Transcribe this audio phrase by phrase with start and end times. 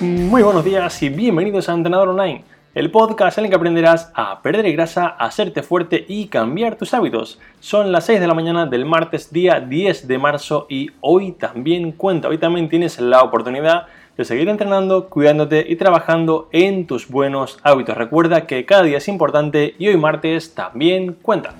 [0.00, 4.40] Muy buenos días y bienvenidos a Entrenador Online, el podcast en el que aprenderás a
[4.42, 7.40] perder grasa, a hacerte fuerte y cambiar tus hábitos.
[7.58, 11.90] Son las 6 de la mañana del martes día 10 de marzo y hoy también
[11.90, 17.58] cuenta, hoy también tienes la oportunidad de seguir entrenando, cuidándote y trabajando en tus buenos
[17.64, 17.96] hábitos.
[17.96, 21.54] Recuerda que cada día es importante y hoy martes también cuenta.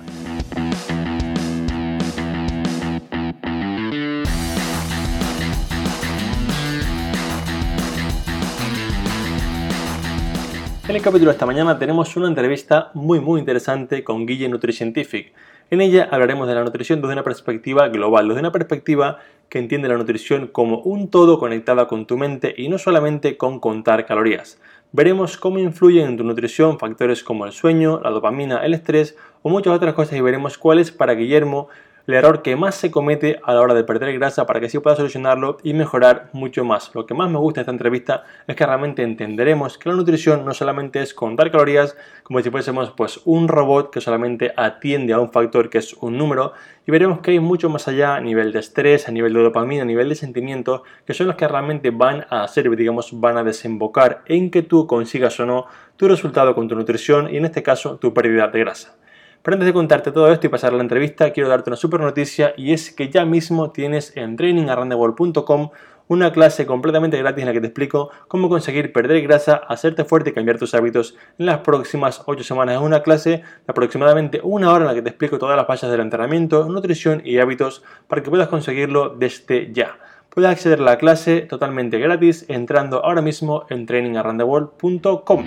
[10.89, 15.31] En el capítulo de esta mañana tenemos una entrevista muy muy interesante con Guille NutriScientific.
[15.69, 19.87] En ella hablaremos de la nutrición desde una perspectiva global, desde una perspectiva que entiende
[19.87, 24.59] la nutrición como un todo conectada con tu mente y no solamente con contar calorías.
[24.91, 29.49] Veremos cómo influyen en tu nutrición factores como el sueño, la dopamina, el estrés o
[29.49, 31.67] muchas otras cosas y veremos cuáles para Guillermo
[32.09, 34.79] el error que más se comete a la hora de perder grasa para que así
[34.79, 36.89] pueda solucionarlo y mejorar mucho más.
[36.95, 40.43] Lo que más me gusta de esta entrevista es que realmente entenderemos que la nutrición
[40.43, 45.19] no solamente es contar calorías, como si fuésemos pues un robot que solamente atiende a
[45.19, 46.53] un factor que es un número
[46.87, 49.83] y veremos que hay mucho más allá a nivel de estrés, a nivel de dopamina,
[49.83, 53.43] a nivel de sentimientos, que son los que realmente van a hacer, digamos, van a
[53.43, 57.61] desembocar en que tú consigas o no tu resultado con tu nutrición y en este
[57.61, 58.95] caso tu pérdida de grasa.
[59.41, 61.99] Pero antes de contarte todo esto y pasar a la entrevista, quiero darte una super
[62.01, 65.69] noticia y es que ya mismo tienes en trainingarrandewall.com
[66.09, 70.31] una clase completamente gratis en la que te explico cómo conseguir perder grasa, hacerte fuerte
[70.31, 72.75] y cambiar tus hábitos en las próximas 8 semanas.
[72.75, 75.91] Es una clase de aproximadamente una hora en la que te explico todas las fallas
[75.91, 79.99] del entrenamiento, nutrición y hábitos para que puedas conseguirlo desde ya.
[80.29, 85.45] Puedes acceder a la clase totalmente gratis entrando ahora mismo en trainingarrandewall.com.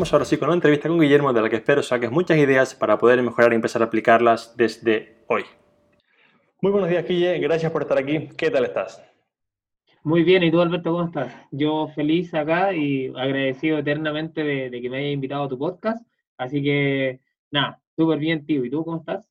[0.00, 2.74] Vamos ahora sí con una entrevista con Guillermo de la que espero saques muchas ideas
[2.74, 5.42] para poder mejorar y empezar a aplicarlas desde hoy.
[6.62, 7.38] Muy buenos días, Guille.
[7.38, 8.30] Gracias por estar aquí.
[8.34, 9.04] ¿Qué tal estás?
[10.02, 11.34] Muy bien, ¿y tú, Alberto, cómo estás?
[11.50, 16.02] Yo feliz acá y agradecido eternamente de, que me hayas invitado a tu podcast.
[16.38, 18.64] Así que, nada, súper bien, tío.
[18.64, 19.29] ¿Y tú cómo estás?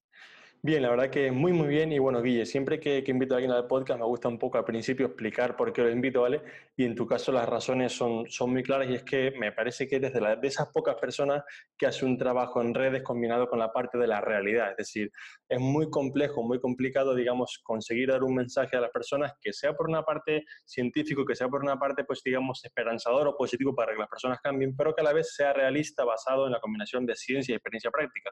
[0.61, 1.93] Bien, la verdad que muy, muy bien.
[1.93, 4.65] Y bueno, Guille, siempre que, invito a alguien al podcast me gusta un poco al
[4.65, 6.41] principio explicar por qué lo invito, ¿vale?
[6.75, 9.87] Y en tu caso las razones son, son muy claras y es que me parece
[9.87, 11.45] que eres de, de esas pocas personas
[11.77, 14.71] que hace un trabajo en redes combinado con la parte de la realidad.
[14.71, 15.09] Es decir,
[15.47, 19.71] es muy complejo, muy complicado, digamos, conseguir dar un mensaje a las personas que sea
[19.71, 23.93] por una parte científico, que sea por una parte, pues digamos, esperanzador o positivo para
[23.93, 27.05] que las personas cambien, pero que a la vez sea realista basado en la combinación
[27.05, 28.31] de ciencia y experiencia práctica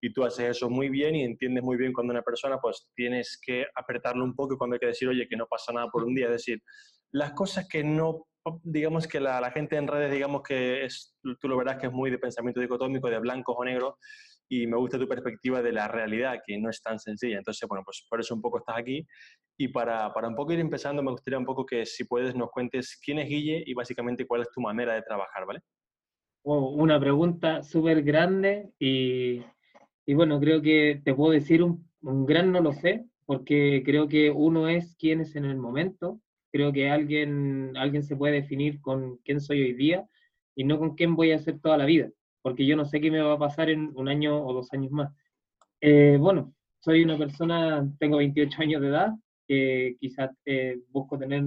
[0.00, 3.38] y tú haces eso muy bien y entiendes muy bien cuando una persona pues tienes
[3.44, 6.14] que apretarlo un poco cuando hay que decir, oye, que no pasa nada por un
[6.14, 6.26] día.
[6.26, 6.62] Es decir,
[7.12, 8.26] las cosas que no,
[8.62, 11.92] digamos que la, la gente en redes, digamos que es, tú lo verás que es
[11.92, 13.94] muy de pensamiento dicotómico, de blancos o negros,
[14.50, 17.36] y me gusta tu perspectiva de la realidad, que no es tan sencilla.
[17.36, 19.06] Entonces, bueno, pues por eso un poco estás aquí.
[19.58, 22.50] Y para, para un poco ir empezando, me gustaría un poco que si puedes nos
[22.50, 25.60] cuentes quién es Guille y básicamente cuál es tu manera de trabajar, ¿vale?
[26.44, 29.42] una pregunta súper grande y
[30.08, 34.30] y bueno, creo que te puedo decir un, gran no lo sé, porque creo que
[34.30, 36.18] uno es quien es en el momento.
[36.50, 40.08] Creo que alguien, alguien se puede definir con quién soy hoy día
[40.54, 42.08] y no con quién voy a ser toda la vida,
[42.40, 44.90] porque yo no sé qué me va a pasar en un año o dos años
[44.92, 45.12] más.
[45.82, 49.12] Eh, bueno, soy una persona, tengo 28 años de edad,
[49.46, 51.44] que quizás eh, busco tener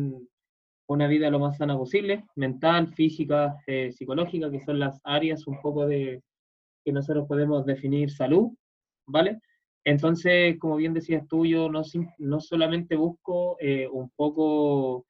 [0.86, 5.60] una vida lo más sana posible, mental, física, eh, psicológica, que son las áreas un
[5.62, 6.22] poco de,
[6.84, 8.52] que nosotros podemos definir salud,
[9.08, 9.40] ¿vale?
[9.84, 15.06] Entonces, como bien decías tú, yo no, solamente busco eh, un poco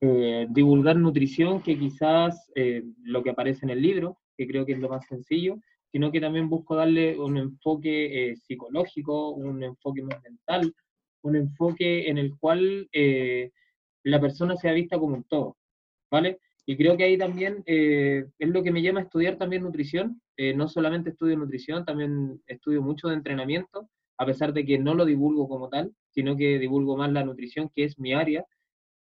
[0.00, 4.72] eh, divulgar nutrición, que quizás eh, lo que aparece en el libro, que creo que
[4.72, 5.58] es lo más sencillo,
[5.92, 10.72] sino que también busco darle un enfoque psicológico, un enfoque más mental,
[11.22, 12.88] un enfoque en el cual
[14.04, 15.56] la persona sea vista como un todo,
[16.08, 16.38] ¿vale?
[16.66, 20.54] Y creo que ahí también es lo que me llama a estudiar también nutrición, eh,
[20.54, 25.04] no solamente estudio nutrición, también estudio mucho de entrenamiento, a pesar de que no lo
[25.04, 28.46] divulgo como tal, sino que divulgo más la nutrición, que es mi área.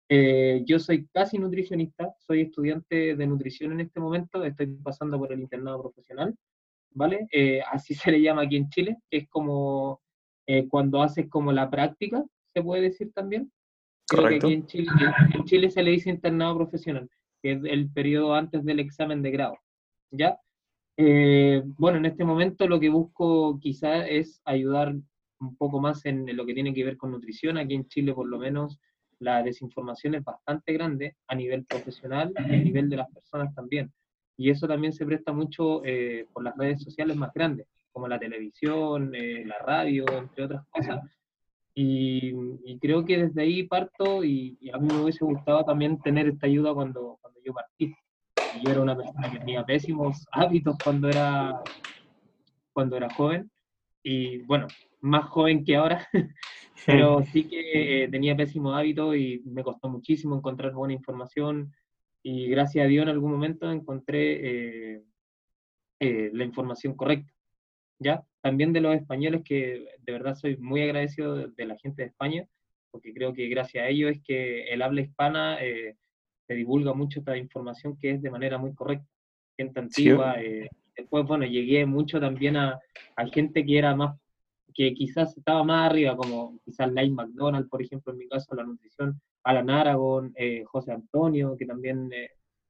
[0.08, 5.30] Eh, yo soy casi nutricionista, soy estudiante de nutrición en este momento, estoy pasando por
[5.30, 6.34] el internado profesional,
[6.92, 7.26] ¿vale?
[7.30, 10.00] Eh, así se le llama aquí en Chile, que es como
[10.70, 12.24] cuando haces como la práctica,
[12.54, 13.52] se puede decir también.
[14.08, 14.90] Creo que aquí en Chile,
[15.34, 17.10] en Chile se le dice internado profesional,
[17.46, 19.56] que es el periodo antes del examen de grado,
[20.10, 20.36] ¿ya?
[20.96, 24.94] Eh, bueno, en este momento lo que busco quizá es ayudar
[25.38, 27.56] un poco más en, lo que tiene que ver con nutrición.
[27.56, 28.80] Aquí en Chile, por lo menos,
[29.20, 33.92] la desinformación es bastante grande a nivel profesional y a nivel de las personas también.
[34.36, 38.18] Y eso también se presta mucho eh, por las redes sociales más grandes, como la
[38.18, 41.00] televisión, eh, la radio, entre otras cosas.
[41.78, 46.46] Y, creo que desde ahí parto y, a mí me hubiese gustado también tener esta
[46.46, 47.94] ayuda cuando, cuando yo partí.
[48.64, 51.60] Yo era una persona que tenía pésimos hábitos cuando era,
[52.72, 53.50] cuando era joven
[54.02, 54.68] y bueno,
[55.00, 56.08] más joven que ahora,
[56.86, 61.74] pero sí que eh, tenía pésimos hábitos y me costó muchísimo encontrar buena información
[62.22, 65.02] y gracias a Dios en algún momento encontré eh,
[66.00, 67.30] eh, la información correcta.
[67.98, 68.24] ¿ya?
[68.46, 72.46] También de los españoles, que de verdad soy muy agradecido de, la gente de España,
[72.92, 75.96] porque creo que gracias a ellos es que el habla hispana eh,
[76.46, 79.04] se divulga mucho esta información que es de manera muy correcta,
[79.56, 80.40] gente antigua.
[80.40, 82.78] Eh, después, bueno, llegué mucho también a,
[83.16, 84.16] a, gente que era más,
[84.72, 88.62] que quizás estaba más arriba, como quizás Lane McDonald, por ejemplo, en mi caso, la
[88.62, 92.12] nutrición, Alan Aragon, eh, José Antonio, que también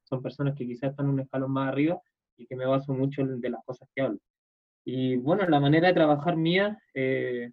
[0.05, 2.00] son personas que quizás están un escalón más arriba
[2.38, 4.19] y que me baso mucho de las cosas que hablo.
[4.88, 7.50] Y bueno, la manera de trabajar mía, eh,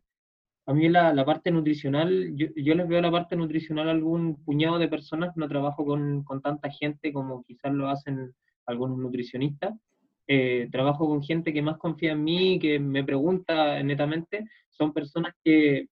[0.67, 4.35] a mí la, la parte nutricional, yo, yo, les veo la parte nutricional a algún
[4.45, 8.33] puñado de personas, no trabajo con, con tanta gente como quizás lo hacen
[8.67, 9.73] algunos nutricionistas.
[10.27, 15.33] Eh, trabajo con gente que más confía en mí, que me pregunta netamente, son personas
[15.43, 15.87] que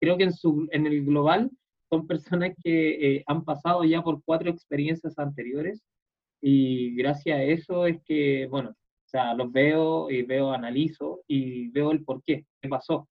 [0.00, 1.50] creo que en, su, en el global
[1.90, 5.82] son personas que eh, han pasado ya por cuatro experiencias anteriores
[6.40, 8.74] y gracias a eso es que, bueno,
[9.12, 13.08] sea, los veo y veo, analizo y veo el por qué, qué pasó.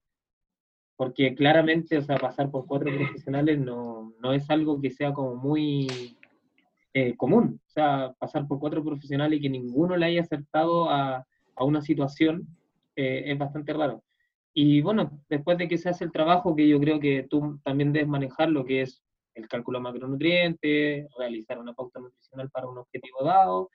[0.95, 5.35] Porque claramente, o sea, pasar por cuatro profesionales no, no es algo que sea como
[5.35, 6.17] muy
[6.93, 7.59] eh, común.
[7.67, 11.25] O sea, pasar por cuatro profesionales y que ninguno le haya acertado a,
[11.55, 12.47] a una situación
[12.95, 14.03] eh, es bastante raro.
[14.53, 17.93] Y bueno, después de que se hace el trabajo, que yo creo que tú también
[17.93, 19.01] debes manejar lo que es
[19.33, 23.69] el cálculo macronutriente, realizar una pauta nutricional para un objetivo dado,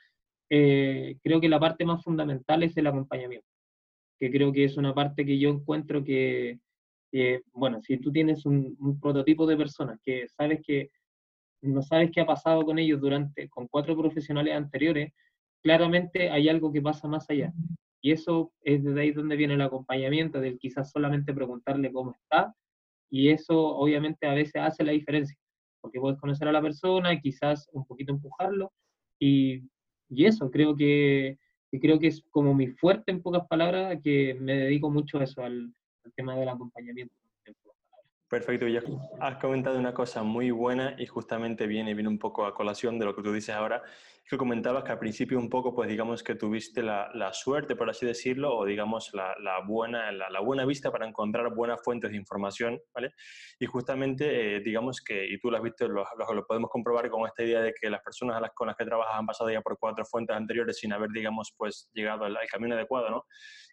[0.50, 3.46] eh, creo que la parte más fundamental es el acompañamiento,
[4.18, 6.60] que creo que es una parte que yo encuentro que,
[7.52, 10.90] bueno, si tú tienes un, prototipo de personas que sabes que
[11.62, 15.12] no sabes qué ha pasado con ellos durante, con cuatro profesionales anteriores,
[15.62, 17.52] claramente hay algo que pasa más allá.
[18.00, 22.54] Y eso es desde ahí donde viene el acompañamiento, del quizás solamente preguntarle cómo está,
[23.10, 25.36] y eso obviamente a veces hace la diferencia,
[25.80, 28.72] porque puedes conocer a la persona, quizás un poquito empujarlo,
[29.18, 29.62] y
[30.08, 31.38] y eso, creo que,
[31.70, 35.42] creo que es como mi fuerte en pocas palabras, que me dedico mucho a eso,
[35.42, 35.72] al,
[36.04, 37.14] al tema del acompañamiento.
[38.28, 38.82] Perfecto, ya
[39.20, 43.04] has comentado una cosa muy buena y justamente viene, viene un poco a colación de
[43.04, 43.84] lo que tú dices ahora,
[44.28, 47.88] que comentabas que al principio un poco, pues digamos que tuviste la, la suerte, por
[47.88, 52.16] así decirlo, o digamos la, la buena, la, buena vista para encontrar buenas fuentes de
[52.16, 53.12] información, ¿vale?
[53.60, 57.24] Y justamente, eh, digamos que, y tú lo has visto, lo, lo, podemos comprobar con
[57.26, 59.60] esta idea de que las personas a las, con las que trabajas han pasado ya
[59.60, 63.26] por cuatro fuentes anteriores sin haber, digamos, pues llegado al, al camino adecuado, ¿no?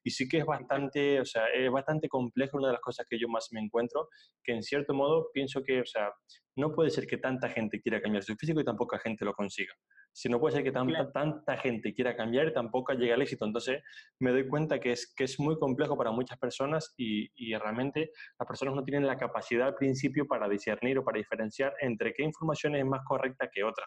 [0.04, 3.18] Y sí que es bastante, o sea, es bastante complejo, una de las cosas que
[3.18, 4.10] yo más me encuentro,
[4.44, 6.12] que en cierto modo pienso que, o sea,
[6.56, 9.74] no puede ser que tanta gente quiera cambiar su físico y tampoco gente lo consiga.
[10.14, 13.46] Si no puede ser que tanta, tanta gente quiera cambiar y tampoco llegue al éxito.
[13.46, 13.82] Entonces
[14.20, 18.12] me doy cuenta que es, que es muy complejo para muchas personas y, y realmente
[18.40, 22.24] las personas no tienen la capacidad al principio para discernir o para diferenciar entre qué
[22.24, 23.86] información es más correcta que otra.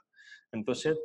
[0.53, 0.99] Entonces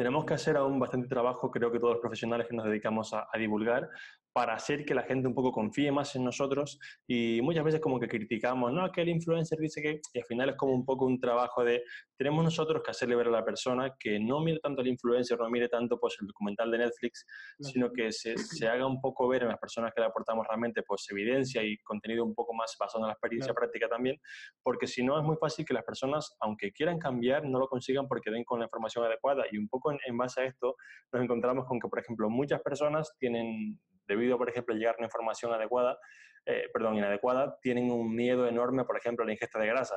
[0.00, 3.26] tenemos que hacer aún bastante trabajo, creo que todos los profesionales que nos dedicamos a,
[3.36, 3.86] divulgar,
[4.32, 7.98] para hacer que la gente un poco confíe más en nosotros y muchas veces como
[7.98, 11.06] que criticamos, no, que el influencer dice que, y al final es como un poco
[11.06, 11.82] un trabajo de,
[12.16, 15.50] tenemos nosotros que hacerle ver a la persona que no mire tanto el influencer, no
[15.50, 17.26] mire tanto pues el documental de Netflix,
[17.60, 20.82] sino que se, se, haga un poco ver en las personas que le aportamos realmente
[20.82, 24.16] pues evidencia y contenido un poco más basado en la experiencia práctica también,
[24.62, 28.06] porque si no es muy fácil que las personas, aunque quieran cambiar, no lo consigan
[28.06, 29.44] porque den con la información adecuada.
[29.50, 30.76] Y un poco en, en base a esto
[31.12, 33.78] nos encontramos con que, por ejemplo, muchas personas tienen
[34.10, 35.98] debido, por ejemplo, a llegar una información adecuada,
[36.44, 39.96] eh, perdón, inadecuada, tienen un miedo enorme, por ejemplo, a la ingesta de grasa.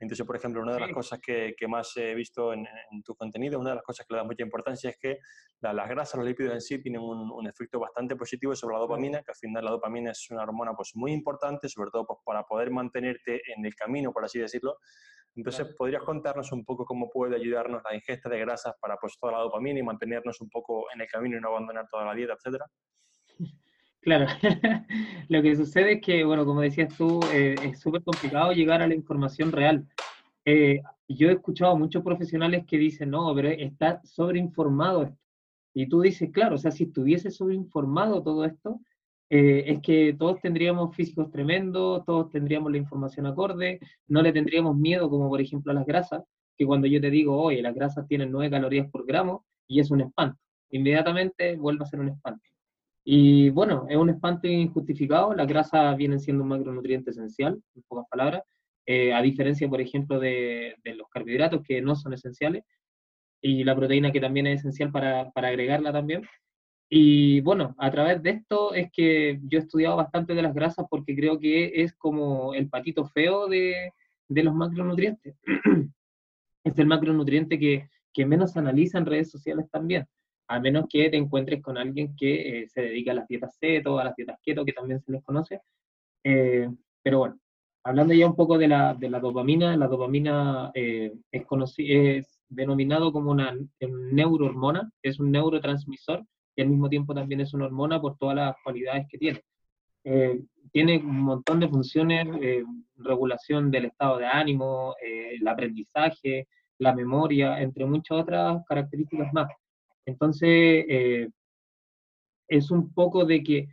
[0.00, 2.66] Entonces, por ejemplo, una de las cosas que, que más he visto en,
[3.04, 5.18] tu contenido, una de las cosas que le da mucha importancia es que
[5.60, 9.22] las grasas, los lípidos en sí, tienen un, un, efecto bastante positivo sobre la dopamina,
[9.22, 12.42] que al final la dopamina es una hormona pues, muy importante, sobre todo pues, para
[12.42, 14.76] poder mantenerte en el camino, por así decirlo.
[15.36, 19.32] Entonces, ¿podrías contarnos un poco cómo puede ayudarnos la ingesta de grasas para pues, toda
[19.32, 22.34] la dopamina y mantenernos un poco en el camino y no abandonar toda la dieta,
[22.34, 22.66] etcétera?
[24.00, 24.26] Claro,
[25.28, 28.86] lo que sucede es que, bueno, como decías tú, eh, es súper complicado llegar a
[28.86, 29.86] la información real.
[30.44, 35.18] Eh, yo he escuchado a muchos profesionales que dicen, no, pero está sobreinformado esto.
[35.72, 38.80] Y tú dices, claro, o sea, si estuviese sobreinformado todo esto,
[39.30, 44.76] eh, es que todos tendríamos físicos tremendos, todos tendríamos la información acorde, no le tendríamos
[44.76, 46.22] miedo, como por ejemplo a las grasas,
[46.56, 49.90] que cuando yo te digo, oye, las grasas tienen 9 calorías por gramo, y es
[49.90, 50.38] un espanto,
[50.70, 52.44] inmediatamente vuelve a ser un espanto.
[53.04, 58.06] Y bueno, es un espanto injustificado, las grasas vienen siendo un macronutriente esencial, en pocas
[58.10, 58.42] palabras,
[58.86, 62.64] eh, a diferencia, por ejemplo, de, los carbohidratos que no son esenciales,
[63.42, 66.22] y la proteína que también es esencial para, para agregarla también.
[66.88, 70.86] Y bueno, a través de esto es que yo he estudiado bastante de las grasas
[70.88, 73.92] porque creo que es como el patito feo de,
[74.28, 75.36] de los macronutrientes.
[76.64, 80.06] es el macronutriente que, que menos analiza en redes sociales también,
[80.48, 83.98] a menos que te encuentres con alguien que eh, se dedica a las dietas ceto,
[83.98, 85.60] a las dietas keto, que también se les conoce.
[86.22, 86.68] Eh,
[87.02, 87.38] pero bueno,
[87.84, 91.44] hablando ya un poco de la, de la dopamina, la dopamina eh, es,
[91.78, 96.24] es denominado como una neurohormona, es un neurotransmisor
[96.56, 99.42] y al mismo tiempo también es una hormona por todas las cualidades que tiene.
[100.04, 102.26] Eh, tiene un montón de funciones,
[102.96, 106.48] regulación del estado de ánimo, el aprendizaje,
[106.78, 109.48] la memoria, entre muchas otras características más.
[110.06, 111.30] Entonces,
[112.48, 113.68] es un poco de que,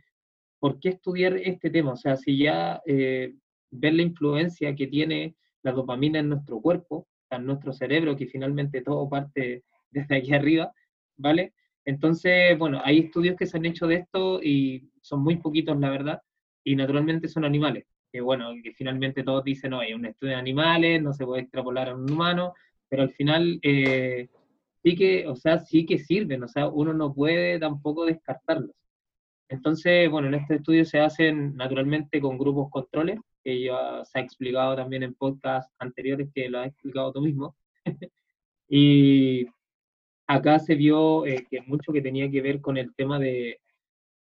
[0.58, 1.92] ¿por qué estudiar este tema?
[1.92, 7.46] O sea, si ya ver la influencia que tiene la dopamina en nuestro cuerpo, en
[7.46, 10.72] nuestro cerebro, que finalmente todo parte desde aquí arriba,
[11.16, 11.52] ¿vale?
[11.84, 15.90] Entonces, bueno, hay estudios que se han hecho de esto y son muy poquitos, la
[15.90, 16.22] verdad,
[16.62, 17.86] y naturalmente son animales.
[18.12, 21.42] Que bueno, que finalmente todos dicen, no, hay un estudio de animales, no se puede
[21.42, 22.54] extrapolar a un humano,
[22.88, 24.28] pero al final eh,
[24.82, 28.74] sí que, o sea, sí que sirven, o sea, uno no puede tampoco descartarlos.
[29.48, 34.22] Entonces, bueno, en este estudio se hacen naturalmente con grupos controles, que ya se ha
[34.22, 37.54] explicado también en podcasts anteriores que lo has explicado tú mismo.
[38.68, 39.46] y
[40.26, 43.60] acá se vio eh, que mucho que tenía que ver con el tema de,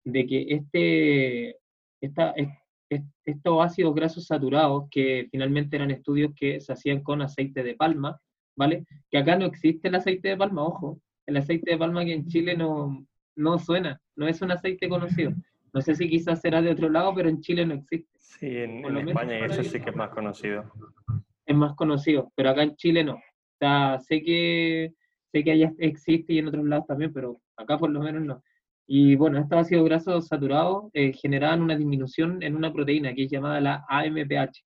[0.05, 1.57] de que este,
[2.00, 2.35] esta,
[3.25, 8.21] estos ácidos grasos saturados, que finalmente eran estudios que se hacían con aceite de palma,
[8.59, 8.85] ¿vale?
[9.11, 12.27] Que acá no existe el aceite de palma, ojo, el aceite de palma que en
[12.27, 15.33] Chile no, no suena, no es un aceite conocido.
[15.73, 18.11] No sé si quizás será de otro lado, pero en Chile no existe.
[18.19, 20.65] Sí, en, España eso sí que es más conocido.
[21.47, 23.15] Es más conocido, pero acá en Chile no.
[23.15, 24.93] O sea, sé que
[25.31, 28.43] sé que allá existe y en otros lados también, pero acá por lo menos no.
[28.87, 33.31] Y bueno, estos ácidos grasos saturados eh, generan una disminución en una proteína que es
[33.31, 34.65] llamada la AMPH,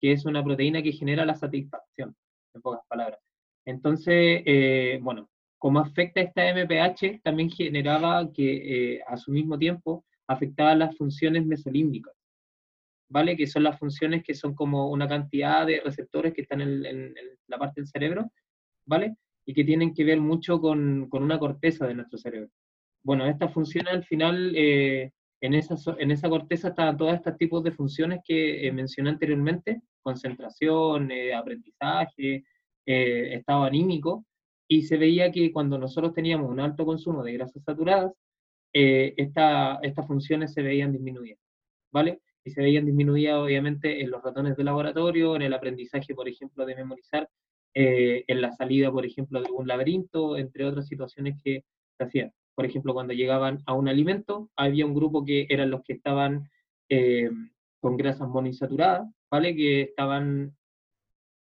[0.00, 2.14] que es una proteína que genera la satisfacción,
[2.54, 3.18] en pocas palabras.
[3.64, 5.28] Entonces, eh, bueno,
[5.58, 11.46] como afecta esta AMPH, también generaba que eh, a su mismo tiempo afectaba las funciones
[11.46, 12.14] mesolímbicas,
[13.08, 13.36] ¿vale?
[13.36, 17.14] Que son las funciones que son como una cantidad de receptores que están en,
[17.46, 18.32] la parte del cerebro,
[18.86, 19.16] ¿vale?
[19.44, 22.48] y que tienen que ver mucho con, con una corteza de nuestro cerebro.
[23.02, 27.64] Bueno, esta función al final, eh, en, esa, en esa corteza están todos estos tipos
[27.64, 32.44] de funciones que mencioné anteriormente, concentración, aprendizaje,
[32.86, 34.24] estado anímico,
[34.68, 38.12] y se veía que cuando nosotros teníamos un alto consumo de grasas saturadas,
[38.72, 41.38] esta, estas funciones se veían disminuidas,
[41.92, 42.20] ¿vale?
[42.44, 46.64] Y se veían disminuidas obviamente en los ratones de laboratorio, en el aprendizaje, por ejemplo,
[46.64, 47.28] de memorizar,
[47.74, 51.64] eh, en la salida, por ejemplo, de un laberinto, entre otras situaciones que
[51.96, 52.32] se hacían.
[52.54, 56.50] Por ejemplo, cuando llegaban a un alimento, había un grupo que eran los que estaban
[56.90, 57.30] eh,
[57.80, 59.56] con grasas monoinsaturadas, ¿vale?
[59.56, 60.54] Que estaban,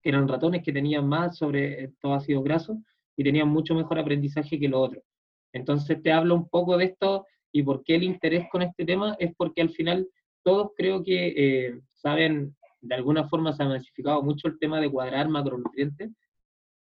[0.10, 2.78] eran ratones que tenían más sobre todo ácidos grasos
[3.16, 5.04] y tenían mucho mejor aprendizaje que los otros.
[5.54, 9.16] Entonces te hablo un poco de esto y por qué el interés con este tema
[9.20, 10.08] es porque al final
[10.44, 14.90] todos creo que eh, saben, de alguna forma se ha masificado mucho el tema de
[14.90, 16.12] cuadrar macronutrientes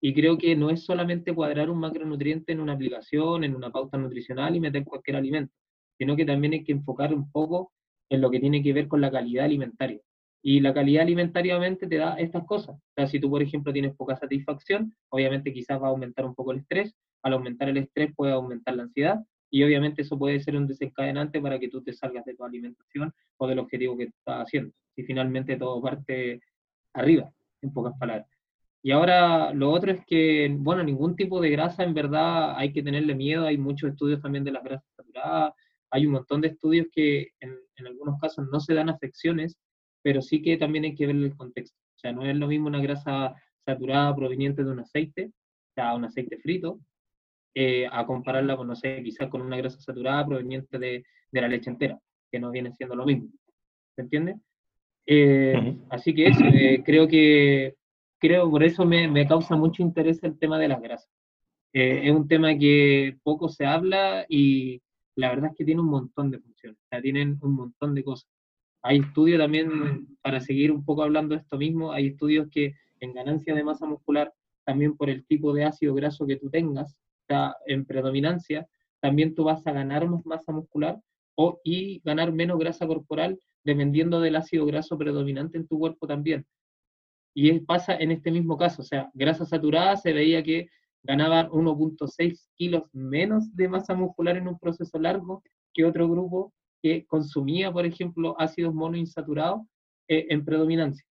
[0.01, 3.97] y creo que no es solamente cuadrar un macronutriente en una aplicación, en una pauta
[3.97, 5.53] nutricional y meter cualquier alimento,
[5.97, 7.73] sino que también hay que enfocar un poco
[8.09, 9.99] en lo que tiene que ver con la calidad alimentaria.
[10.41, 12.75] Y la calidad alimentariamente te da estas cosas.
[12.75, 16.35] O sea, si tú, por ejemplo, tienes poca satisfacción, obviamente quizás va a aumentar un
[16.35, 16.95] poco el estrés.
[17.23, 19.19] Al aumentar el estrés puede aumentar la ansiedad
[19.51, 23.11] y obviamente eso puede ser un desencadenante para que tú te salgas de tu alimentación
[23.37, 24.73] o del objetivo que estás haciendo.
[24.95, 26.41] Y finalmente todo parte
[26.93, 27.31] arriba,
[27.61, 28.27] en pocas palabras.
[28.81, 32.83] Y ahora lo otro es que, bueno, ningún tipo de grasa en verdad hay que
[32.83, 35.53] tenerle miedo, hay muchos estudios también de las grasas saturadas,
[35.91, 39.57] hay un montón de estudios que en, algunos casos no se dan afecciones,
[40.01, 41.77] pero sí que también hay que ver el contexto.
[41.95, 45.95] O sea, no es lo mismo una grasa saturada proveniente de un aceite, o sea,
[45.95, 46.79] un aceite frito,
[47.53, 51.47] eh, a compararla con, no sé, quizás con una grasa saturada proveniente de, de, la
[51.47, 51.99] leche entera,
[52.31, 53.29] que no viene siendo lo mismo.
[53.95, 54.37] ¿Se entiende?
[55.05, 57.75] Eh, así que eso, eh, creo que
[58.19, 61.09] creo, por eso me, me causa mucho interés el tema de las grasas.
[61.73, 64.81] Eh, es un tema que poco se habla y
[65.15, 68.03] la verdad es que tiene un montón de funciones, o sea, tienen un montón de
[68.03, 68.29] cosas.
[68.81, 73.13] Hay estudios también, para seguir un poco hablando de esto mismo, hay estudios que en
[73.13, 74.33] ganancia de masa muscular,
[74.65, 76.97] también por el tipo de ácido graso que tú tengas,
[77.29, 78.67] o en predominancia,
[79.01, 80.99] también tú vas a ganar más masa muscular
[81.35, 86.45] o, y ganar menos grasa corporal dependiendo del ácido graso predominante en tu cuerpo también.
[87.33, 90.69] Y pasa en este mismo caso, o sea, grasa saturada se veía que
[91.03, 95.43] ganaban 1.6 kilos menos de masa muscular en un proceso largo
[95.73, 99.61] que otro grupo que consumía, por ejemplo, ácidos monoinsaturados
[100.07, 101.05] eh, en predominancia.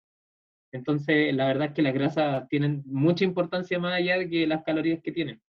[0.71, 4.63] Entonces, la verdad es que las grasas tienen mucha importancia más allá de que las
[4.63, 5.41] calorías que tienen.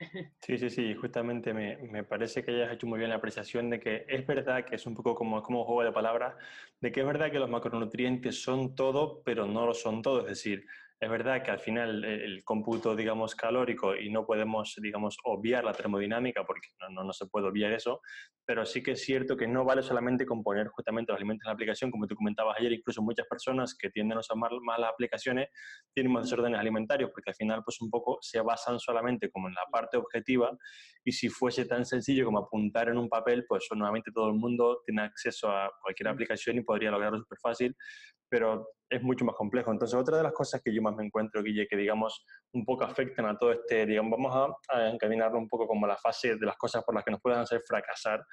[0.40, 3.78] Sí, sí, sí, justamente me, me, parece que hayas hecho muy bien la apreciación de
[3.78, 6.34] que es verdad que es un poco como, como juego de palabras,
[6.80, 10.22] de que es verdad que los macronutrientes son todo, pero no lo son todo.
[10.22, 10.66] Es decir,
[11.02, 15.72] es verdad que al final el cómputo, digamos, calórico, y no podemos, digamos, obviar la
[15.72, 18.00] termodinámica, porque no, no, se puede obviar eso,
[18.46, 21.48] pero sí que es cierto que no vale solamente con poner justamente los alimentos en
[21.48, 24.90] la aplicación, como tú comentabas ayer, incluso muchas personas que tienden a usar más, las
[24.90, 25.48] aplicaciones
[25.92, 29.54] tienen más desórdenes alimentarios, porque al final, pues un poco se basan solamente como en
[29.54, 30.56] la parte objetiva,
[31.04, 34.82] y si fuese tan sencillo como apuntar en un papel, pues nuevamente todo el mundo
[34.86, 36.12] tiene acceso a cualquier mm.
[36.12, 37.76] aplicación y podría lograrlo súper fácil,
[38.32, 39.70] pero es mucho más complejo.
[39.70, 42.24] Entonces, otra de las cosas que yo más me encuentro, Guille, que digamos
[42.54, 45.98] un poco afectan a todo este, digamos, vamos a, a encaminarlo un poco como la
[45.98, 48.24] fase de las cosas por las que nos puedan hacer fracasar,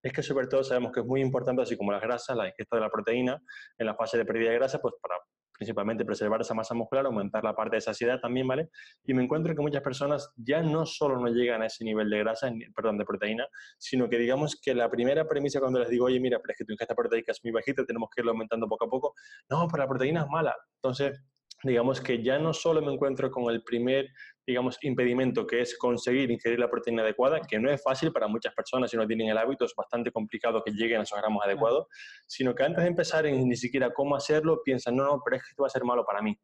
[0.00, 2.76] es que sobre todo sabemos que es muy importante, así como las grasas, la ingesta
[2.76, 3.42] de la proteína,
[3.76, 5.16] en la fase de pérdida de grasa, pues para
[5.58, 8.70] principalmente preservar esa masa muscular, aumentar la parte de saciedad también, ¿vale?
[9.04, 12.18] Y me encuentro que muchas personas ya no solo no llegan a ese nivel de
[12.20, 13.46] grasa, perdón, de proteína,
[13.76, 16.64] sino que digamos que la primera premisa cuando les digo, oye, mira, pero es que
[16.64, 19.14] tu ingesta proteica es muy bajita, tenemos que irlo aumentando poco a poco,
[19.50, 20.54] no, pero la proteína es mala.
[20.76, 21.20] Entonces,
[21.62, 24.08] digamos que ya no solo me encuentro con el primer,
[24.46, 28.54] digamos, impedimento que es conseguir ingerir la proteína adecuada, que no es fácil para muchas
[28.54, 31.86] personas si no tienen el hábito, es bastante complicado que lleguen a esos gramos adecuados,
[32.26, 35.42] sino que antes de empezar en ni siquiera cómo hacerlo, piensan, no, no, pero es
[35.42, 36.36] que esto va a ser malo para mí.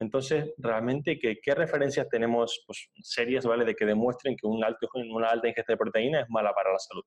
[0.00, 4.88] Entonces, realmente, ¿qué, qué referencias tenemos pues, serias, ¿vale?, de que demuestren que un alto,
[4.94, 7.04] una alta ingesta de proteína es mala para la salud.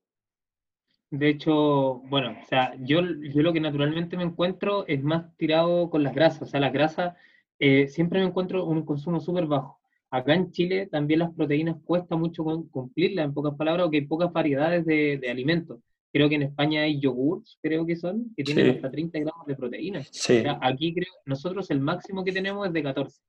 [1.09, 5.89] De hecho, bueno, o sea, yo, yo lo que naturalmente me encuentro es más tirado
[5.89, 7.15] con las grasas, o sea, las grasas
[7.59, 9.79] eh, siempre me encuentro un consumo súper bajo.
[10.09, 14.05] Acá en Chile también las proteínas cuesta mucho cumplirlas, en pocas palabras, o que hay
[14.05, 15.79] pocas variedades de, alimentos.
[16.13, 19.55] Creo que en España hay yogurts, creo que son, que tienen hasta 30 gramos de
[19.55, 20.01] proteína.
[20.09, 20.43] Sí.
[20.61, 23.21] aquí creo, nosotros el máximo que tenemos es de 14.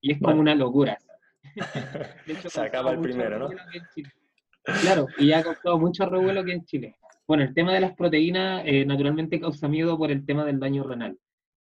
[0.00, 0.96] Y es como una locura.
[2.48, 3.50] Se acaba el primero, ¿no?
[4.82, 6.96] Claro, y ha causado mucho revuelo aquí en Chile.
[7.26, 10.84] Bueno, el tema de las proteínas eh, naturalmente causa miedo por el tema del daño
[10.84, 11.18] renal.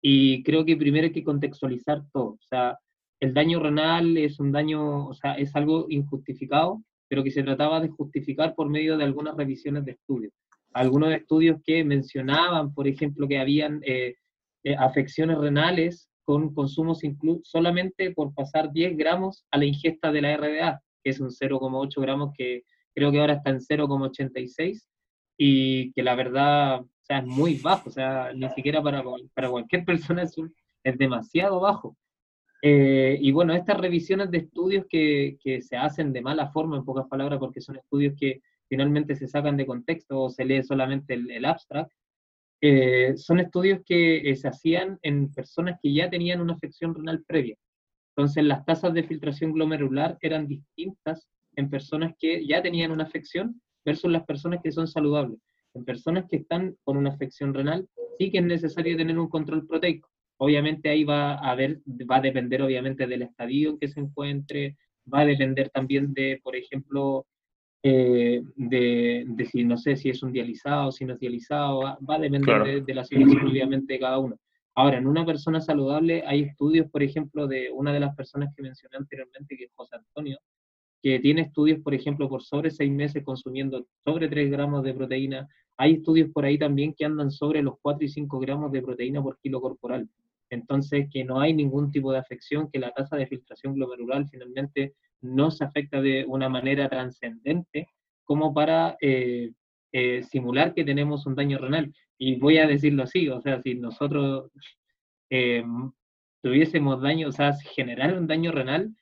[0.09, 2.35] Y creo que primero hay que contextualizar todo.
[2.35, 2.79] O sea,
[3.19, 7.81] el daño renal es un daño, o sea, es algo injustificado, pero que se trataba
[7.81, 10.31] de justificar por medio de algunas revisiones de estudios.
[10.71, 14.15] Algunos estudios que mencionaban, por ejemplo, que habían eh,
[14.63, 17.01] eh, afecciones renales con consumos
[17.43, 21.99] solamente por pasar 10 gramos a la ingesta de la RDA, que es un 0,8
[21.99, 22.63] gramos que
[22.95, 24.87] creo que ahora está en 0,86,
[25.37, 29.85] y que la verdad sea, es muy bajo, o sea, ni siquiera para, para cualquier
[29.85, 30.35] persona es,
[30.97, 31.97] demasiado bajo.
[32.61, 36.85] Eh, y bueno, estas revisiones de estudios que, que, se hacen de mala forma, en
[36.85, 41.13] pocas palabras, porque son estudios que finalmente se sacan de contexto o se lee solamente
[41.13, 41.91] el, el abstract,
[42.61, 47.23] eh, son estudios que eh, se hacían en personas que ya tenían una afección renal
[47.25, 47.55] previa.
[48.15, 53.61] Entonces, las tasas de filtración glomerular eran distintas en personas que ya tenían una afección
[53.85, 55.39] versus las personas que son saludables
[55.77, 57.87] en personas que están con una afección renal,
[58.17, 60.09] sí que es necesario tener un control proteico.
[60.37, 64.77] Obviamente ahí va a haber, va a depender obviamente del estadio en que se encuentre,
[65.11, 67.25] va a depender también de, por ejemplo,
[67.83, 72.19] eh, de, si no sé si es un dializado, si no es dializado, va, a
[72.19, 74.37] depender de, la situación obviamente de cada uno.
[74.75, 78.61] Ahora, en una persona saludable hay estudios, por ejemplo, de una de las personas que
[78.61, 80.37] mencioné anteriormente, que es José Antonio,
[81.07, 85.47] que tiene estudios, por ejemplo, por sobre seis meses consumiendo sobre 3 gramos de proteína,
[85.77, 89.23] hay estudios por ahí también que andan sobre los 4 y 5 gramos de proteína
[89.23, 90.09] por kilo corporal.
[90.49, 94.95] Entonces, que no hay ningún tipo de afección, que la tasa de filtración glomerular finalmente
[95.21, 97.87] no se afecta de una manera trascendente
[98.25, 99.53] como para eh,
[99.93, 101.93] eh, simular que tenemos un daño renal.
[102.17, 104.51] Y voy a decirlo así, o sea, si nosotros
[105.29, 105.63] eh,
[106.41, 108.93] tuviésemos daño, o sea, generar un daño renal,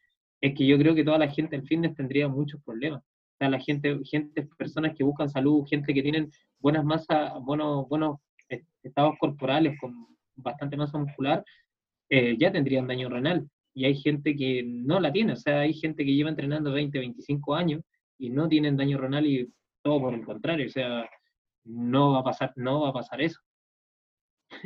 [0.46, 3.02] es que yo creo que toda la gente en fitness tendría muchos problemas.
[3.02, 7.88] O sea, la gente, gente, personas que buscan salud, gente que tienen buenas masas, buenos,
[7.90, 8.20] buenos
[8.84, 11.44] estados corporales con bastante masa muscular,
[12.10, 13.50] eh, ya tendrían daño renal.
[13.74, 16.98] Y hay gente que no la tiene, o sea, hay gente que lleva entrenando 20,
[16.98, 17.82] 25 años
[18.18, 21.10] y no tienen daño renal y todo por el contrario, o sea,
[21.66, 23.40] no va a pasar, no va a pasar eso.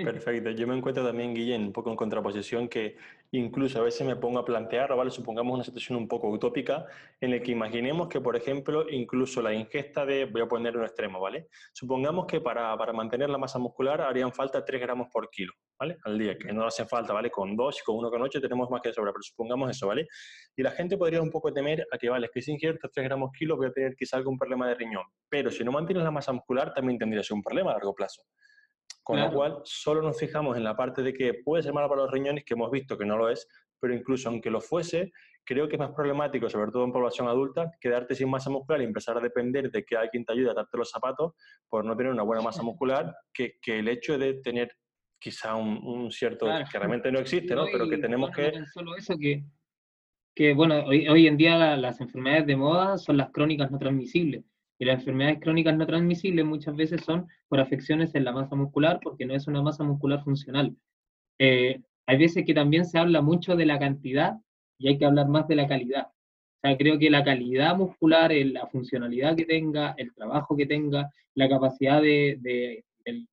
[0.03, 0.51] Perfecto.
[0.51, 2.95] Yo me encuentro también, Guillén, un poco en contraposición que
[3.31, 5.11] incluso a veces me pongo a plantear, ¿vale?
[5.11, 6.85] Supongamos una situación un poco utópica
[7.19, 10.83] en la que imaginemos que, por ejemplo, incluso la ingesta de, voy a poner un
[10.83, 11.47] extremo, ¿vale?
[11.73, 15.97] Supongamos que para, para mantener la masa muscular harían falta 3 gramos por kilo, ¿vale?
[16.03, 17.29] Al día, que no hace falta, ¿vale?
[17.29, 20.07] Con 2 y con 1 con 8 tenemos más que sobra, pero supongamos eso, ¿vale?
[20.55, 23.05] Y la gente podría un poco temer a que, vale, es que si ingierto 3
[23.05, 26.11] gramos kilos voy a tener quizá algún problema de riñón, pero si no mantienes la
[26.11, 28.23] masa muscular también tendrías un problema a largo plazo.
[29.03, 32.03] Con lo cual, solo nos fijamos en la parte de que puede ser malo para
[32.03, 33.47] los riñones, que hemos visto que no lo es,
[33.79, 35.11] pero incluso aunque lo fuese,
[35.43, 38.85] creo que es más problemático, sobre todo en población adulta, quedarte sin masa muscular y
[38.85, 41.33] empezar a depender de que alguien te ayude a darte los zapatos
[41.67, 44.71] por no tener una buena masa muscular, que, que el hecho de tener
[45.19, 47.65] quizá un, cierto, que realmente no existe, ¿no?
[47.71, 48.53] pero que tenemos que...
[48.73, 49.43] Solo eso que,
[50.33, 54.45] que bueno, hoy, hoy en día las enfermedades de moda son las crónicas no transmisibles.
[54.79, 58.99] Y las enfermedades crónicas no transmisibles muchas veces son por afecciones en la masa muscular,
[59.03, 60.75] porque no es una masa muscular funcional.
[61.37, 64.37] Eh, hay veces que también se habla mucho de la cantidad
[64.77, 66.07] y hay que hablar más de la calidad.
[66.07, 71.09] O sea, creo que la calidad muscular, la funcionalidad que tenga, el trabajo que tenga,
[71.35, 72.83] la capacidad de, de,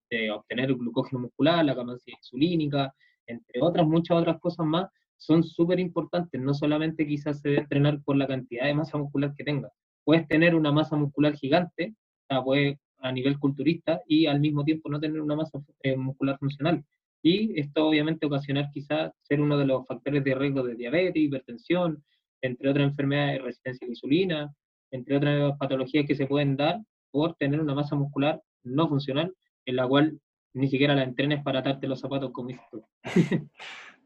[0.09, 2.93] de obtener glucógeno muscular, la capacidad insulínica,
[3.25, 6.39] entre otras, muchas otras cosas más, son súper importantes.
[6.39, 9.69] No solamente quizás se debe entrenar por la cantidad de masa muscular que tenga,
[10.07, 11.93] puedes tener una masa muscular gigante,
[12.29, 16.81] a nivel culturista y al mismo tiempo no tener una masa eh, muscular funcional.
[17.21, 22.05] Y esto obviamente ocasionar quizás ser uno de los factores de riesgo de diabetes, hipertensión,
[22.41, 24.53] entre otras enfermedades de resistencia a la insulina,
[24.91, 26.79] entre otras patologías que se pueden dar
[27.11, 30.21] por tener una masa muscular no funcional, en la cual
[30.53, 32.63] ni siquiera la entrenes para atarte los zapatos como dices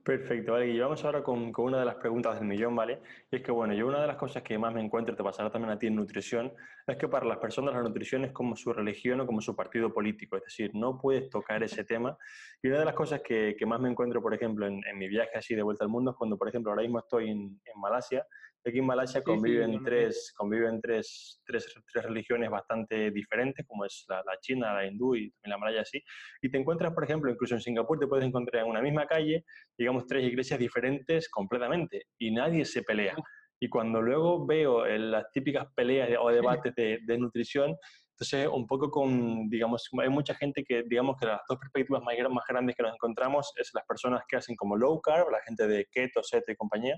[0.04, 0.68] Perfecto, vale.
[0.68, 3.02] Y vamos ahora con, con, una de las preguntas del millón, ¿vale?
[3.30, 5.52] Y es que, bueno, yo una de las cosas que más me encuentro, te pasará
[5.52, 6.52] también a ti en nutrición,
[6.88, 9.94] es que para las personas la nutrición es como su religión o como su partido
[9.94, 12.18] político, es decir, no puedes tocar ese tema.
[12.64, 15.38] Y una de las cosas que, que más me encuentro, por ejemplo, en, mi viaje
[15.38, 18.26] así de vuelta al mundo es cuando, por ejemplo, ahora mismo estoy en, en Malasia
[18.63, 24.17] Aquí en Malasia conviven, tres, conviven tres, tres, tres, religiones bastante diferentes, como es la,
[24.17, 26.04] la, china, la hindú y también la malaya así.
[26.41, 29.45] Y te encuentras, por ejemplo, incluso en Singapur te puedes encontrar en una misma calle,
[29.76, 33.15] digamos, tres iglesias diferentes completamente y nadie se pelea.
[33.60, 37.76] Y cuando luego veo las típicas peleas o debates de, de nutrición,
[38.22, 42.14] entonces, un poco con, digamos, hay mucha gente que, digamos, que las dos perspectivas más,
[42.30, 45.66] más grandes que nos encontramos es las personas que hacen como low carb, la gente
[45.68, 46.96] de keto, set y compañía,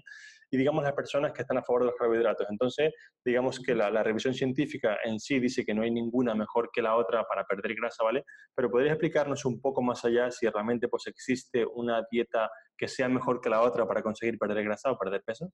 [0.52, 2.46] y digamos las personas que están a favor de los carbohidratos.
[2.50, 2.92] Entonces,
[3.24, 6.82] digamos que la, la, revisión científica en sí dice que no hay ninguna mejor que
[6.82, 8.26] la otra para perder grasa, ¿vale?
[8.54, 13.08] Pero ¿podrías explicarnos un poco más allá si realmente pues existe una dieta que sea
[13.08, 15.50] mejor que la otra para conseguir perder grasa o perder peso?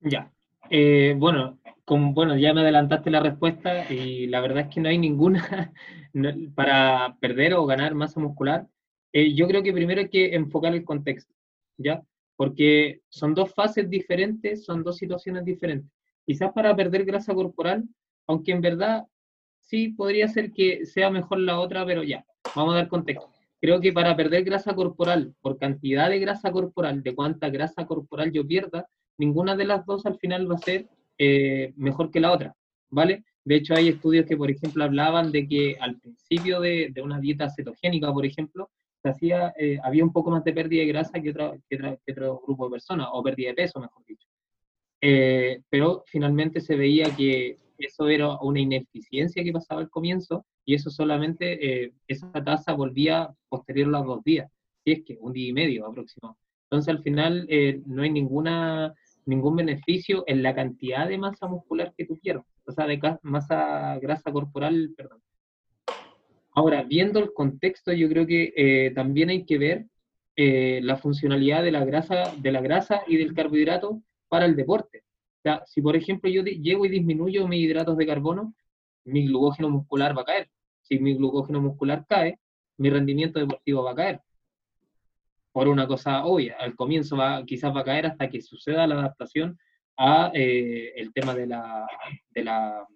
[0.00, 0.32] Ya,
[0.70, 4.88] eh, bueno, como, bueno, ya me adelantaste la respuesta y la verdad es que no
[4.88, 5.72] hay ninguna
[6.54, 8.66] para perder o ganar masa muscular.
[9.12, 11.34] Eh, yo creo que primero hay que enfocar el contexto,
[11.78, 12.02] ¿ya?
[12.36, 15.90] Porque son dos fases diferentes, son dos situaciones diferentes.
[16.26, 17.84] Quizás para perder grasa corporal,
[18.26, 19.04] aunque en verdad
[19.60, 22.24] sí podría ser que sea mejor la otra, pero ya,
[22.54, 23.30] vamos a dar contexto.
[23.60, 28.32] Creo que para perder grasa corporal, por cantidad de grasa corporal, de cuánta grasa corporal
[28.32, 32.32] yo pierda, ninguna de las dos al final va a ser eh, mejor que la
[32.32, 32.54] otra,
[32.90, 33.24] ¿vale?
[33.44, 37.20] De hecho, hay estudios que, por ejemplo, hablaban de que al principio de, de una
[37.20, 38.70] dieta cetogénica, por ejemplo,
[39.02, 41.96] se hacía, eh, había un poco más de pérdida de grasa que, otra, que, otra,
[42.04, 44.26] que, otro grupo de personas, o pérdida de peso, mejor dicho.
[45.00, 50.74] Eh, pero finalmente se veía que eso era una ineficiencia que pasaba al comienzo y
[50.74, 54.50] eso solamente, esa tasa volvía posterior a los dos días,
[54.84, 56.42] si es que un día y medio aproximadamente.
[56.64, 57.46] Entonces, al final,
[57.86, 58.92] no hay ninguna
[59.26, 63.98] ningún beneficio en la cantidad de masa muscular que tú quieras, o sea, de masa
[63.98, 65.20] grasa corporal, perdón.
[66.52, 69.86] Ahora, viendo el contexto, yo creo que eh, también hay que ver
[70.36, 75.04] eh, la funcionalidad de la, grasa, de la grasa y del carbohidrato para el deporte.
[75.38, 78.54] O sea, si por ejemplo yo llego y disminuyo mis hidratos de carbono,
[79.04, 80.48] mi glucógeno muscular va a caer.
[80.82, 82.38] Si mi glucógeno muscular cae,
[82.78, 84.20] mi rendimiento deportivo va a caer
[85.56, 86.54] por una cosa obvia.
[86.60, 89.58] Al comienzo va, quizás va a caer hasta que suceda la adaptación
[89.96, 91.86] a eh, el tema de la,
[92.28, 92.86] de la,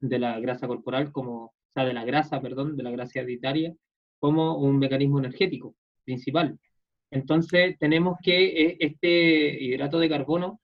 [0.00, 3.72] de la grasa corporal, como, o sea, de la grasa, perdón, de la grasa hereditaria,
[4.18, 6.58] como un mecanismo energético principal.
[7.12, 10.60] Entonces, tenemos que eh, este hidrato de carbono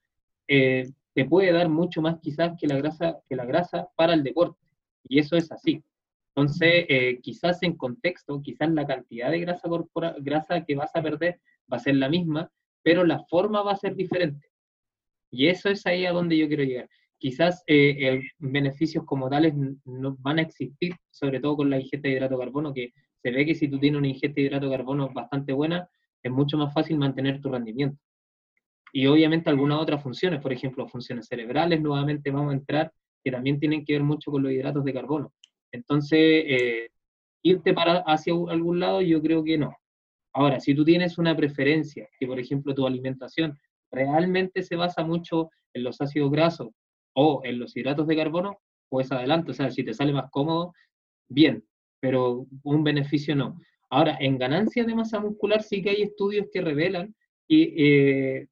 [0.48, 4.24] eh, te puede dar mucho más quizás que la, grasa, que la grasa para el
[4.24, 4.58] deporte.
[5.04, 5.84] Y eso es así.
[6.34, 11.02] Entonces, eh, quizás en contexto, quizás la cantidad de grasa, corporal, grasa que vas a
[11.02, 11.40] perder
[11.70, 12.50] va a ser la misma,
[12.82, 14.48] pero la forma va a ser diferente.
[15.30, 16.88] Y eso es ahí a donde yo quiero llegar.
[17.18, 22.14] quizás eh, beneficios como tales no van a existir, sobre todo con la ingesta de
[22.14, 22.92] hidrato de carbono, que
[23.22, 25.88] se ve que si tú tienes una ingesta de hidrato de carbono bastante buena,
[26.22, 27.98] es mucho más fácil mantener tu rendimiento.
[28.92, 32.92] Y obviamente algunas otras funciones, por ejemplo, funciones cerebrales, nuevamente vamos a entrar,
[33.24, 35.32] que también tienen que ver mucho con los hidratos de carbono.
[35.72, 36.88] Entonces, eh,
[37.42, 39.76] irte para hacia algún lado, yo creo que no.
[40.34, 43.58] Ahora, si tú tienes una preferencia, que por ejemplo tu alimentación
[43.90, 46.68] realmente se basa mucho en los ácidos grasos
[47.14, 48.58] o en los hidratos de carbono,
[48.88, 50.72] pues adelante, o sea, si te sale más cómodo,
[51.28, 51.64] bien,
[52.00, 53.58] pero un beneficio no.
[53.90, 57.14] Ahora, en ganancia de masa muscular sí que hay estudios que revelan
[57.46, 58.48] y eh,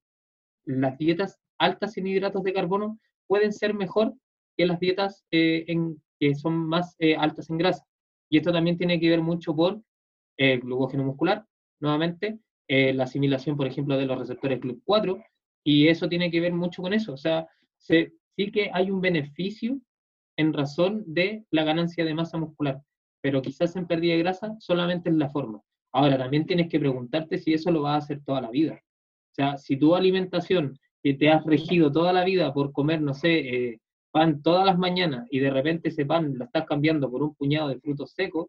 [0.67, 4.15] las dietas altas en hidratos de carbono pueden ser mejor
[4.57, 7.85] que las dietas eh, en, que son más eh, altas en grasa.
[8.29, 9.81] Y esto también tiene que ver mucho por
[10.37, 11.45] el glucógeno muscular,
[11.81, 15.21] nuevamente, la asimilación, por ejemplo, de los receptores GLUT4,
[15.65, 17.13] y eso tiene que ver mucho con eso.
[17.13, 19.81] O sea, se, sí que hay un beneficio
[20.37, 22.83] en razón de la ganancia de masa muscular,
[23.21, 25.61] pero quizás en pérdida de grasa solamente es la forma.
[25.93, 28.75] Ahora, también tienes que preguntarte si eso lo vas a hacer toda la vida.
[28.75, 33.15] O sea, si tu alimentación que te has regido toda la vida por comer, no
[33.15, 37.23] sé, eh, pan todas las mañanas y de repente ese pan lo estás cambiando por
[37.23, 38.47] un puñado de frutos secos,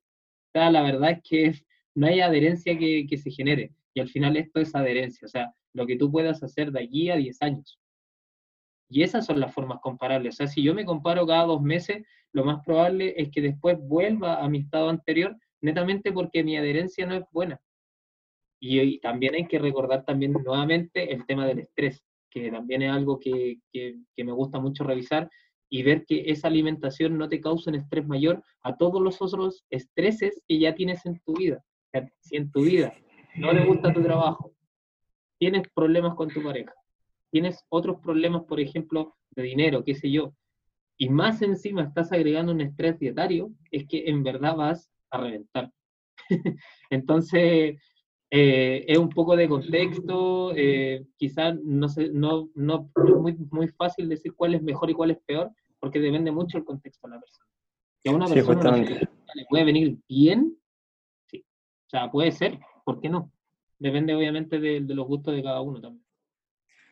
[0.53, 1.53] la verdad es que
[1.95, 3.71] no hay adherencia que, que se genere.
[3.93, 7.09] Y al final esto es adherencia, o sea, lo que tú puedas hacer de allí
[7.09, 7.79] a 10 años.
[8.89, 10.35] Y esas son las formas comparables.
[10.35, 13.77] O sea, si yo me comparo cada dos meses, lo más probable es que después
[13.79, 17.59] vuelva a mi estado anterior, netamente porque mi adherencia no es buena.
[18.59, 23.17] Y, también hay que recordar también nuevamente el tema del estrés, que también es algo
[23.19, 25.29] que, que, me gusta mucho revisar
[25.71, 29.65] y ver que esa alimentación no te causa un estrés mayor a todos los otros
[29.69, 31.63] estreses que ya tienes en tu vida.
[32.19, 32.93] Si en tu vida
[33.37, 34.53] no le gusta tu trabajo,
[35.39, 36.73] tienes problemas con tu pareja,
[37.31, 40.33] tienes otros problemas, por ejemplo, de dinero, qué sé yo,
[40.97, 45.71] y más encima estás agregando un estrés dietario, es que en verdad vas a reventar.
[46.89, 47.81] Entonces,
[48.33, 54.07] eh, es un poco de contexto, eh, quizás no, no, no, es muy, muy fácil
[54.07, 57.19] decir cuál es mejor y cuál es peor, porque depende mucho el contexto de la
[57.19, 57.45] persona.
[58.01, 60.57] Que a una persona le puede venir bien,
[61.25, 61.45] sí.
[61.87, 63.31] O sea, puede ser, ¿por qué no?
[63.77, 66.05] Depende obviamente de los gustos de cada uno también.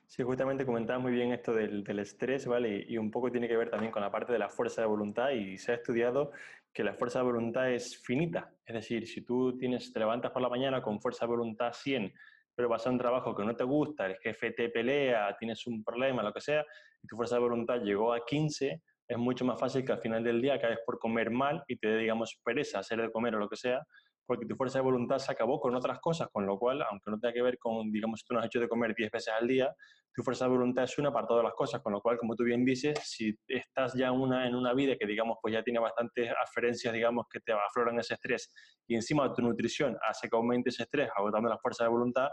[0.09, 2.83] Sí, justamente comentaba muy bien esto del, estrés, ¿vale?
[2.89, 5.29] Y, un poco tiene que ver también con la parte de la fuerza de voluntad
[5.29, 6.31] y se ha estudiado
[6.73, 8.53] que la fuerza de voluntad es finita.
[8.65, 12.13] Es decir, si tú tienes, te levantas por la mañana con fuerza de voluntad 100,
[12.55, 15.83] pero vas a un trabajo que no te gusta, el jefe te pelea, tienes un
[15.83, 16.65] problema, lo que sea,
[17.01, 20.23] y tu fuerza de voluntad llegó a 15, es mucho más fácil que al final
[20.23, 23.39] del día acabes por comer mal y te dé, digamos, pereza hacer de comer o
[23.39, 23.81] lo que sea,
[24.27, 27.19] porque tu fuerza de voluntad se acabó con otras cosas, con lo cual, aunque no
[27.19, 29.73] tenga que ver con, digamos, tú no has hecho de comer 10 veces al día,
[30.13, 32.43] tu fuerza de voluntad es una para todas las cosas, con lo cual, como tú
[32.43, 36.31] bien dices, si estás ya una, en una vida que, digamos, pues ya tiene bastantes
[36.43, 38.51] aferencias, digamos, que te afloran ese estrés,
[38.87, 42.27] y encima tu nutrición hace que aumente ese estrés, agotando la fuerza de voluntad,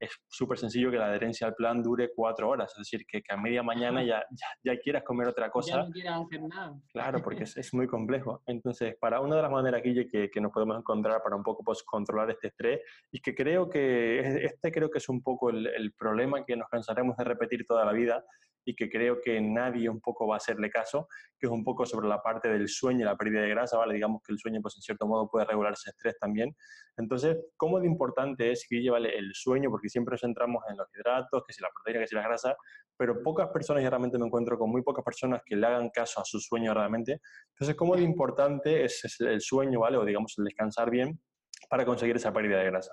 [0.00, 3.36] es súper sencillo que la adherencia al plan dure cuatro horas, es decir, que, a
[3.36, 4.24] media mañana ya,
[4.64, 5.76] ya, quieras comer otra cosa.
[5.76, 6.74] Ya no quieras hacer nada.
[6.90, 8.42] Claro, porque es, es, muy complejo.
[8.46, 11.62] Entonces, para una de las maneras, Guille, que, que nos podemos encontrar para un poco
[11.62, 12.80] pues, controlar este estrés,
[13.12, 16.68] y que creo que este creo que es un poco el, el problema que nos
[16.68, 18.24] cansaremos de repetir toda la vida,
[18.70, 21.84] y que creo que nadie un poco va a hacerle caso, que es un poco
[21.84, 23.94] sobre la parte del sueño y la pérdida de grasa, ¿vale?
[23.94, 26.54] Digamos que el sueño, pues en cierto modo puede regular ese estrés también.
[26.96, 29.18] Entonces, ¿cómo de importante es, que ¿vale?
[29.18, 32.14] El sueño, porque siempre nos centramos en los hidratos, que si la proteína, que si
[32.14, 32.56] la grasa,
[32.96, 36.20] pero pocas personas, y realmente me encuentro con muy pocas personas que le hagan caso
[36.20, 37.20] a su sueño realmente.
[37.54, 39.96] Entonces, ¿cómo de importante es el sueño, ¿vale?
[39.96, 41.20] O digamos, el descansar bien
[41.68, 42.92] para conseguir esa pérdida de grasa?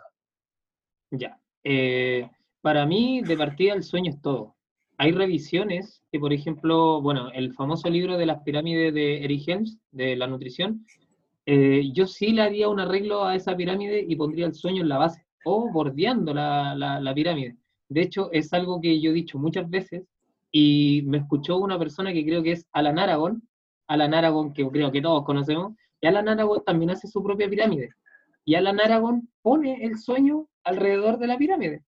[1.12, 1.40] Ya.
[1.64, 2.28] Eh,
[2.62, 4.57] para mí, de partida, el sueño es todo
[4.98, 9.78] hay revisiones que, por ejemplo, bueno, el famoso libro de las pirámides de Eric Helms,
[9.92, 10.86] de la nutrición,
[11.46, 14.90] eh, yo sí le haría un arreglo a esa pirámide y pondría el sueño en
[14.90, 17.56] la base, o bordeando la, pirámide.
[17.90, 20.04] De hecho, es algo que yo he dicho muchas veces
[20.52, 23.42] y me escuchó una persona que creo que es Alan Aragon,
[23.88, 27.92] Alan Aragon que creo que todos conocemos, y Alan Aragon también hace su propia pirámide.
[28.44, 31.84] Y Alan Aragon pone el sueño alrededor de la pirámide.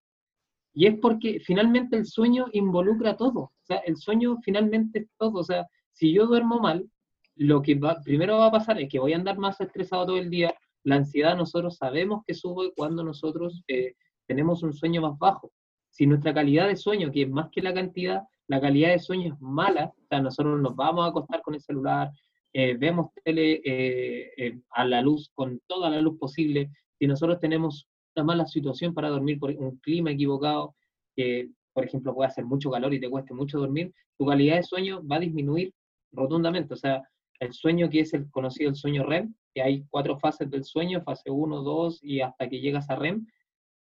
[0.72, 3.40] Y es porque finalmente el sueño involucra todo.
[3.40, 5.40] O sea, el sueño finalmente es todo.
[5.40, 6.88] O sea, si yo duermo mal,
[7.36, 10.18] lo que va, primero va a pasar es que voy a andar más estresado todo
[10.18, 10.54] el día.
[10.84, 13.94] La ansiedad nosotros sabemos que sube cuando nosotros eh,
[14.26, 15.50] tenemos un sueño más bajo.
[15.90, 19.34] Si nuestra calidad de sueño, que es más que la cantidad, la calidad de sueño
[19.34, 22.10] es mala, o sea, nosotros nos vamos a acostar con el celular,
[22.52, 27.88] eh, vemos tele eh, a la luz, con toda la luz posible, si nosotros tenemos
[28.16, 30.74] una mala situación para dormir por un clima equivocado,
[31.16, 34.62] que por ejemplo, puede hacer mucho calor y te cueste mucho dormir, tu calidad de
[34.62, 35.72] sueño va a disminuir
[36.12, 36.74] rotundamente.
[36.74, 37.02] O sea,
[37.38, 41.02] el sueño que es el conocido el sueño REM, que hay cuatro fases del sueño,
[41.02, 43.26] fase 1, 2 y hasta que llegas a REM,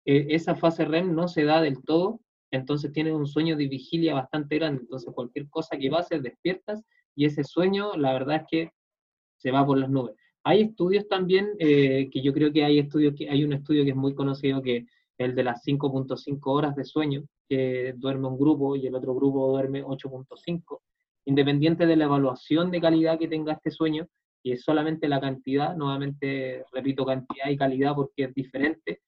[0.04, 4.14] eh, esa fase REM no se da del todo, entonces tienes un sueño de vigilia
[4.14, 8.72] bastante grande, entonces cualquier cosa que pases despiertas y ese sueño, la verdad es que
[9.36, 10.14] se va por las nubes.
[10.48, 13.90] Hay estudios también, eh, que yo creo que hay estudios, que hay un estudio que
[13.90, 14.86] es muy conocido, que
[15.18, 19.50] el de las 5.5 horas de sueño, que duerme un grupo y el otro grupo
[19.50, 20.80] duerme 8.5.
[21.26, 24.08] Independiente de la evaluación de calidad que tenga este sueño,
[24.42, 29.02] y es solamente la cantidad, nuevamente repito cantidad y calidad porque es diferente,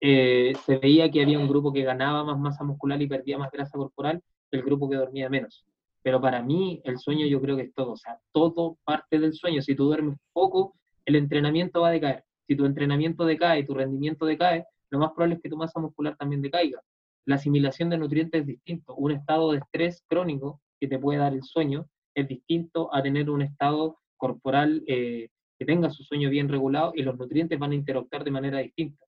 [0.00, 3.50] eh, se veía que había un grupo que ganaba más masa muscular y perdía más
[3.50, 5.66] grasa corporal el grupo que dormía menos.
[6.08, 9.34] Pero para mí el sueño yo creo que es todo, o sea, todo parte del
[9.34, 9.60] sueño.
[9.60, 12.24] Si tú duermes poco, el entrenamiento va a decaer.
[12.46, 16.16] Si tu entrenamiento decae, tu rendimiento decae, lo más probable es que tu masa muscular
[16.16, 16.80] también decaiga.
[17.26, 18.94] La asimilación de nutrientes es distinto.
[18.94, 23.28] Un estado de estrés crónico que te puede dar el sueño es distinto a tener
[23.28, 27.74] un estado corporal eh, que tenga su sueño bien regulado y los nutrientes van a
[27.74, 29.04] interactuar de manera distinta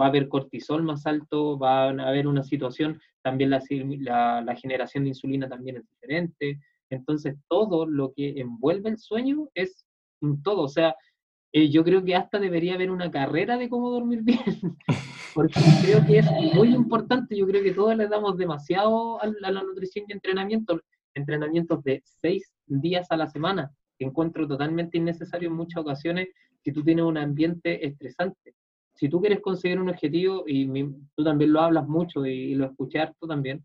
[0.00, 5.10] va a haber cortisol más alto, va a haber una situación, también la, generación de
[5.10, 6.60] insulina también es diferente.
[6.90, 9.86] Entonces, todo lo que envuelve el sueño es
[10.20, 10.62] un todo.
[10.62, 10.94] O sea,
[11.52, 14.76] eh, yo creo que hasta debería haber una carrera de cómo dormir bien,
[15.34, 17.36] porque creo que es muy importante.
[17.36, 20.80] Yo creo que todos le damos demasiado a a la nutrición y entrenamiento,
[21.14, 26.28] entrenamientos de seis días a la semana, que encuentro totalmente innecesario en muchas ocasiones
[26.64, 28.54] si tú tienes un ambiente estresante
[29.02, 30.64] si tú quieres conseguir un objetivo, y
[31.16, 33.64] tú también lo hablas mucho y, lo escuché tú también,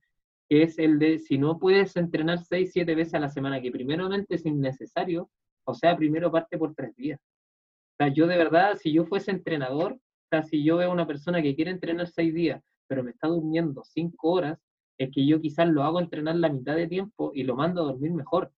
[0.49, 3.69] que es el de si no puedes entrenar 6, 7 veces a la semana, que
[3.69, 5.29] primeramente es innecesario,
[5.63, 7.19] o sea, primero parte por tres días.
[7.21, 10.93] O sea, yo de verdad, si yo fuese entrenador, o sea, si yo veo a
[10.93, 14.57] una persona que quiere entrenar 6 días, pero me está durmiendo 5 horas,
[14.97, 17.91] es que yo quizás lo hago entrenar la mitad de tiempo y lo mando a
[17.91, 18.51] dormir mejor.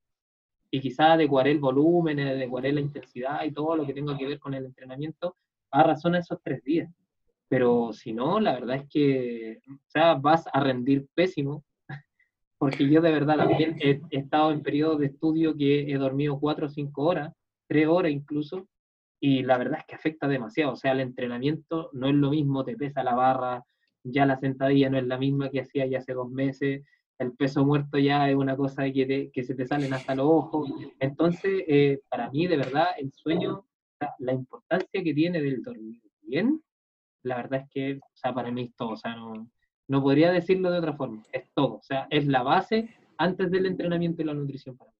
[0.72, 4.39] Y quizás adecuaré el volumen, adecuaré la intensidad y todo lo que tenga que ver
[4.39, 5.36] con el entrenamiento
[5.71, 6.89] a razón esos tres días.
[7.47, 11.63] Pero si no, la verdad es que o sea, vas a rendir pésimo,
[12.58, 16.67] porque yo de verdad también he, estado en periodos de estudio que he dormido cuatro
[16.67, 17.34] o cinco horas,
[17.67, 18.67] tres horas incluso,
[19.19, 20.73] y la verdad es que afecta demasiado.
[20.73, 23.63] O sea, el entrenamiento no es lo mismo, te pesa la barra,
[24.03, 26.84] ya la sentadilla no es la misma que hacía ya hace dos meses,
[27.17, 30.69] el peso muerto ya es una cosa que, que se te salen hasta los ojos.
[30.99, 33.65] Entonces, eh, para mí, de verdad, el sueño
[34.19, 36.62] la importancia que tiene del dormir bien,
[37.23, 39.49] la verdad es que, o sea, para mí es todo, o sea, no,
[39.88, 43.65] no podría decirlo de otra forma, es todo, o sea, es la base antes del
[43.65, 44.97] entrenamiento y la nutrición para mí.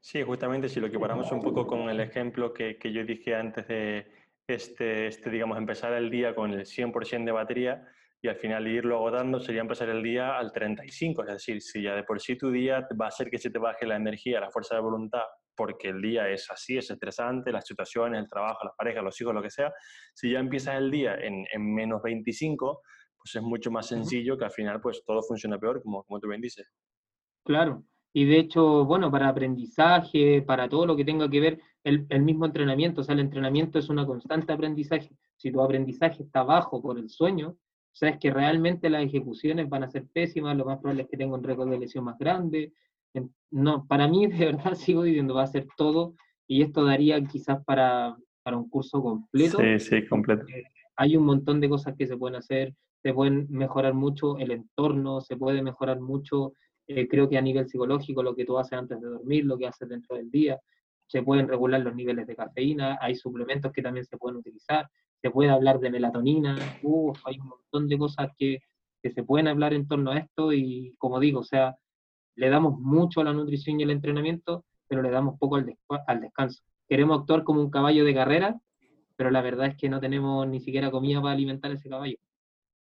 [0.00, 3.34] Sí, justamente si lo que paramos un poco con el ejemplo que, que yo dije
[3.34, 4.06] antes de
[4.46, 7.88] este, este, digamos, empezar el día con el 100% de batería
[8.20, 11.94] y al final irlo agotando sería empezar el día al 35, es decir, si ya
[11.94, 14.50] de por sí tu día va a ser que se te baje la energía, la
[14.50, 15.24] fuerza de voluntad
[15.56, 19.34] porque el día es así, es estresante, las situaciones, el trabajo, las parejas, los hijos,
[19.34, 19.72] lo que sea,
[20.14, 22.82] si ya empiezas el día en, en menos 25,
[23.16, 26.28] pues es mucho más sencillo que al final pues todo funciona peor, como, como tú
[26.28, 26.70] bien dices.
[27.44, 27.84] Claro,
[28.16, 32.22] y de hecho, bueno, para aprendizaje, para todo lo que tenga que ver, el, el,
[32.22, 35.10] mismo entrenamiento, o sea, el entrenamiento es una constante aprendizaje.
[35.36, 37.56] Si tu aprendizaje está bajo por el sueño,
[37.92, 41.34] sabes que realmente las ejecuciones van a ser pésimas, lo más probable es que tenga
[41.34, 42.72] un récord de lesión más grande,
[43.50, 46.14] no, para mí de verdad sigo diciendo, va a ser todo
[46.46, 49.58] y esto daría quizás para, para un curso completo.
[49.58, 50.44] Sí, sí, completo.
[50.96, 55.20] Hay un montón de cosas que se pueden hacer, se pueden mejorar mucho el entorno,
[55.20, 56.52] se puede mejorar mucho,
[56.86, 59.66] eh, creo que a nivel psicológico, lo que tú haces antes de dormir, lo que
[59.66, 60.60] haces dentro del día,
[61.06, 64.88] se pueden regular los niveles de cafeína, hay suplementos que también se pueden utilizar,
[65.20, 68.60] se puede hablar de melatonina, hay un montón de cosas que,
[69.02, 71.76] que se pueden hablar en torno a esto y como digo, o sea,
[72.36, 76.20] le damos mucho a la nutrición y al entrenamiento, pero le damos poco al, al
[76.20, 76.62] descanso.
[76.88, 78.60] Queremos actuar como un caballo de carrera,
[79.16, 82.16] pero la verdad es que no tenemos ni siquiera comida para alimentar ese caballo.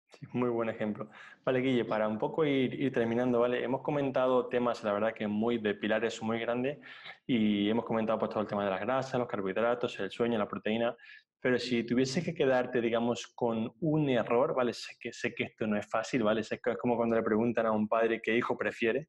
[0.07, 1.09] Sí, muy buen ejemplo.
[1.45, 3.63] Vale, Guille, para un poco ir, ir, terminando, ¿vale?
[3.63, 6.79] Hemos comentado temas, la verdad, que muy de pilares muy grandes
[7.25, 10.47] y hemos comentado pues, todo el tema de las grasas, los carbohidratos, el sueño, la
[10.47, 10.95] proteína,
[11.39, 14.73] pero si tuviese que quedarte, digamos, con un error, ¿vale?
[14.73, 16.43] Sé que, sé que esto no es fácil, ¿vale?
[16.43, 19.07] Sé que es como cuando le preguntan a un padre qué hijo prefiere,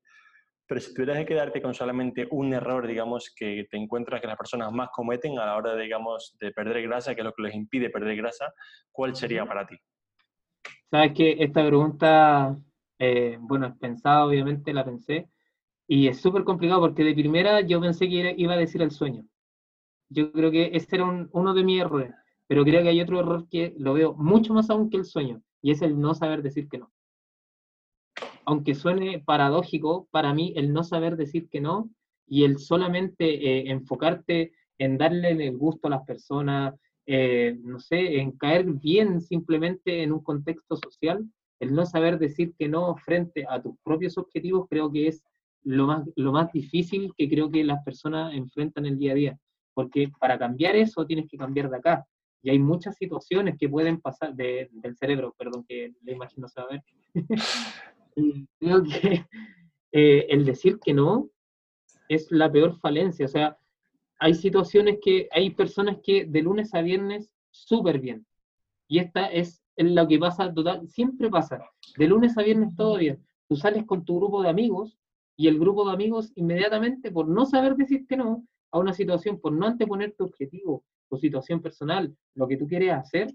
[0.72, 4.38] pero si tuvieras que quedarte con solamente un error, digamos, que te encuentras que las
[4.38, 7.54] personas más cometen a la hora, digamos, de perder grasa, que es lo que les
[7.54, 8.54] impide perder grasa,
[8.90, 9.76] ¿cuál sería para ti?
[10.90, 12.56] Sabes que esta pregunta,
[12.98, 15.28] eh, bueno, es pensada, obviamente, la pensé,
[15.86, 19.26] y es súper complicado porque de primera yo pensé que iba a decir el sueño.
[20.08, 22.14] Yo creo que ese era uno de mis errores,
[22.46, 25.42] pero creo que hay otro error que lo veo mucho más aún que el sueño,
[25.60, 26.90] y es el no saber decir que no.
[28.44, 31.90] Aunque suene paradójico, para mí el no saber decir que no
[32.26, 36.74] y el solamente eh, enfocarte en darle el gusto a las personas,
[37.06, 41.24] eh, no sé, en caer bien simplemente en un contexto social,
[41.60, 45.22] el no saber decir que no frente a tus propios objetivos creo que es
[45.62, 49.38] lo más, lo más difícil que creo que las personas enfrentan el día a día.
[49.74, 52.04] Porque para cambiar eso tienes que cambiar de acá.
[52.42, 56.82] Y hay muchas situaciones que pueden pasar del cerebro, perdón, que le imagino saber.
[58.58, 59.26] creo que
[59.92, 61.30] eh, el decir que no
[62.08, 63.26] es la peor falencia.
[63.26, 63.58] O sea,
[64.18, 68.26] hay situaciones que, hay personas que de lunes a viernes súper bien.
[68.88, 71.60] Y esta es lo que pasa total, siempre pasa.
[71.96, 73.24] De lunes a viernes todo bien.
[73.48, 74.98] Tú sales con tu grupo de amigos
[75.36, 79.38] y el grupo de amigos inmediatamente, por no saber decir que no a una situación,
[79.40, 83.34] por no anteponer tu objetivo, tu situación personal, lo que tú quieres hacer,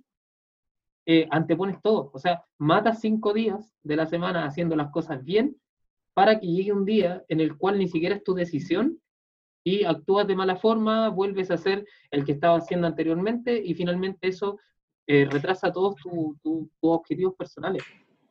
[1.09, 2.11] eh, antepones todo.
[2.13, 5.55] O sea, matas cinco días de la semana haciendo las cosas bien
[6.13, 8.99] para que llegue un día en el cual ni siquiera es tu decisión
[9.63, 14.27] y actúas de mala forma, vuelves a ser el que estaba haciendo anteriormente y finalmente
[14.27, 14.59] eso
[15.07, 15.95] eh, retrasa todos
[16.43, 17.83] tus objetivos personales.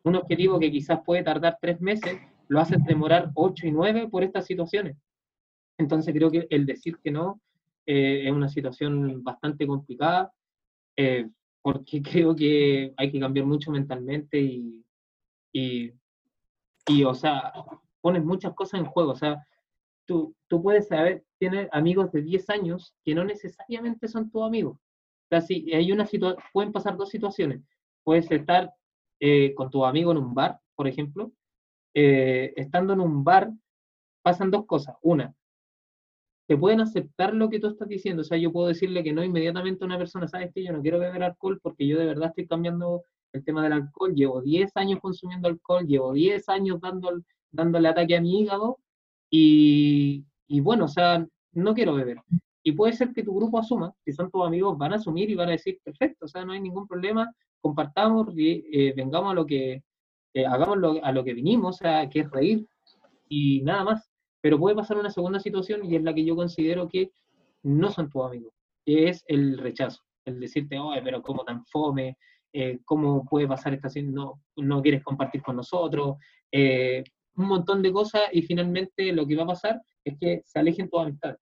[0.03, 2.19] Un objetivo que quizás puede tardar tres meses,
[2.49, 4.99] lo haces demorar ocho y nueve por estas situaciones.
[5.79, 7.41] Entonces creo que el decir que no
[7.87, 10.31] eh, es una situación bastante complicada,
[10.97, 11.29] eh,
[11.67, 14.85] porque creo que hay que cambiar mucho mentalmente y,
[15.53, 15.93] y,
[16.87, 17.53] y, o sea,
[18.01, 19.11] pones muchas cosas en juego.
[19.11, 19.45] O sea,
[20.05, 24.77] tú, tú puedes saber, tienes amigos de 10 años que no necesariamente son tus amigos.
[24.77, 26.09] O sea, si hay una
[26.53, 27.63] pueden pasar dos situaciones.
[28.05, 28.73] Puedes estar
[29.19, 31.33] eh, con tu amigo en un bar, por ejemplo.
[31.93, 33.51] estando en un bar,
[34.23, 34.95] pasan dos cosas.
[35.03, 35.35] Una,
[36.47, 38.23] te pueden aceptar lo que tú estás diciendo.
[38.23, 40.83] O sea, yo puedo decirle que no inmediatamente a una persona, sabes que yo no
[40.83, 44.15] quiero beber alcohol porque yo de verdad estoy cambiando el tema del alcohol.
[44.15, 47.21] Llevo 10 años consumiendo alcohol, llevo 10 años dando,
[47.51, 48.79] dándole ataque a mi hígado
[49.31, 52.19] y, y bueno, o sea, no quiero beber.
[52.63, 55.35] Y puede ser que tu grupo asuma, si son tus amigos, van a asumir y
[55.37, 59.35] van a decir, perfecto, o sea, no hay ningún problema, compartamos, y, eh, vengamos a
[59.35, 59.83] lo que,
[60.35, 62.67] eh, hagamos a lo que vinimos, o sea, que es reír
[63.29, 64.11] y nada más.
[64.47, 67.11] Pero puede pasar una segunda situación y es la que yo considero que
[67.65, 72.17] no son tus amigos, que es el rechazo, el decirte, oye, pero cómo tan fome,
[72.53, 76.19] eh, cómo puede pasar esta no, no quieres compartir con nosotros,
[76.53, 77.03] eh,
[77.35, 80.89] un montón de cosas y finalmente lo que va a pasar es que se alejen
[80.89, 81.41] tus amistades.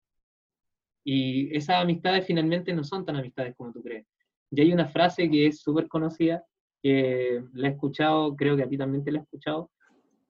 [1.05, 4.05] Y esas amistades finalmente no son tan amistades como tú crees.
[4.51, 6.43] Y hay una frase que es súper conocida,
[6.83, 9.71] que la he escuchado, creo que a ti también te la he escuchado,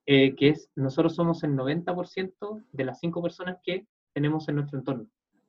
[0.06, 4.80] eh, que es nosotros somos el 90% de las cinco personas que tenemos en nuestro
[4.80, 5.08] entorno.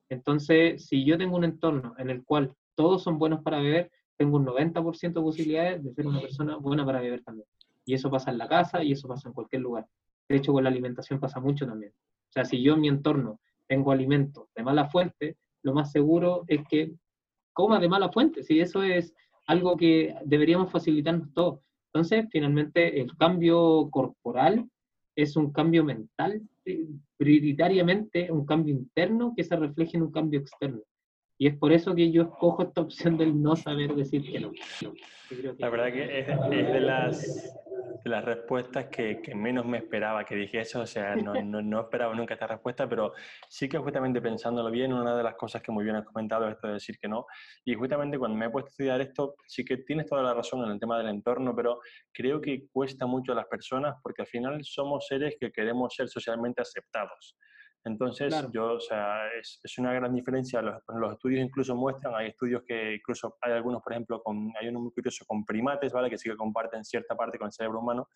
[0.09, 4.37] Entonces, si yo tengo un entorno en el cual todos son buenos para beber, tengo
[4.37, 7.47] un 90% de posibilidades de ser una persona buena para beber también.
[7.85, 9.87] Y eso pasa en la casa y eso pasa en cualquier lugar.
[10.29, 11.91] De hecho, con la alimentación pasa mucho también.
[11.91, 16.43] O sea, si yo en mi entorno tengo alimentos de mala fuente, lo más seguro
[16.47, 16.93] es que
[17.53, 18.43] coma de mala fuente.
[18.43, 19.13] Si eso es
[19.47, 21.59] algo que deberíamos facilitarnos todos.
[21.93, 24.65] Entonces, finalmente, el cambio corporal
[25.15, 26.85] es un cambio mental, eh,
[27.17, 30.81] prioritariamente un cambio interno que se refleja en un cambio externo.
[31.37, 34.51] Y es por eso que yo escojo esta opción del no saber decir que no.
[35.57, 37.55] La verdad que es, es de las
[38.05, 42.33] las respuestas que, menos me esperaba que dijese, o sea, no, no, no, esperaba nunca
[42.33, 43.13] esta respuesta, pero
[43.49, 46.55] sí que justamente pensándolo bien, una de las cosas que muy bien has comentado es
[46.55, 47.25] esto de decir que no,
[47.65, 50.63] y justamente cuando me he puesto a estudiar esto, sí que tienes toda la razón
[50.65, 51.79] en el tema del entorno, pero
[52.11, 56.07] creo que cuesta mucho a las personas porque al final somos seres que queremos ser
[56.07, 57.37] socialmente aceptados.
[57.83, 60.61] Entonces, yo, o sea, es, es, una gran diferencia.
[60.61, 64.67] Los, los, estudios incluso muestran, hay estudios que incluso hay algunos, por ejemplo, con, hay
[64.67, 66.09] uno muy curioso con primates, ¿vale?
[66.09, 68.07] Que sí que comparten cierta parte con el cerebro humano.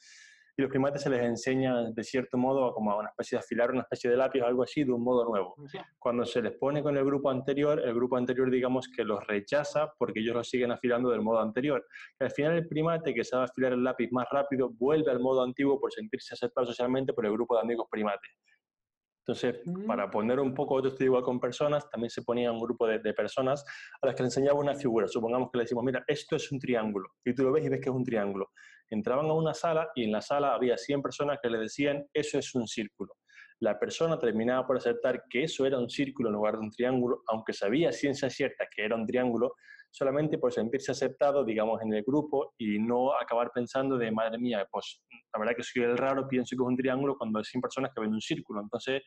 [0.57, 3.71] Y los primates se les enseña de cierto modo como a una especie de afilar
[3.71, 5.55] una especie de lápiz o algo así de un modo nuevo.
[5.99, 9.91] Cuando se les pone con el grupo anterior, el grupo anterior digamos que los rechaza
[9.97, 11.85] porque ellos lo siguen afilando del modo anterior.
[12.21, 15.43] Y al final el primate que sabe afilar el lápiz más rápido vuelve al modo
[15.43, 18.31] antiguo por sentirse aceptado socialmente por el grupo de amigos primates.
[19.27, 19.87] Entonces, mm.
[19.87, 23.13] para poner un poco, otro estoy igual con personas, también se ponía un grupo de,
[23.13, 23.65] personas
[24.01, 25.07] a las que le enseñaba una figura.
[25.07, 27.09] Supongamos que le decimos, mira, esto es un triángulo.
[27.25, 28.51] Y tú lo ves y ves que es un triángulo.
[28.89, 32.37] Entraban a una sala y en la sala había 100 personas que le decían, eso
[32.37, 33.15] es un círculo.
[33.61, 37.23] La persona terminaba por aceptar que eso era un círculo en lugar de un triángulo,
[37.27, 39.55] aunque sabía ciencia cierta que era un triángulo,
[39.95, 44.67] solamente por sentirse aceptado, digamos, en el grupo y no acabar pensando de, madre mía,
[44.69, 45.01] pues
[45.33, 47.91] la verdad que soy el raro, pienso que es un triángulo cuando hay 100 personas
[47.95, 48.59] que ven un círculo.
[48.59, 49.03] Entonces,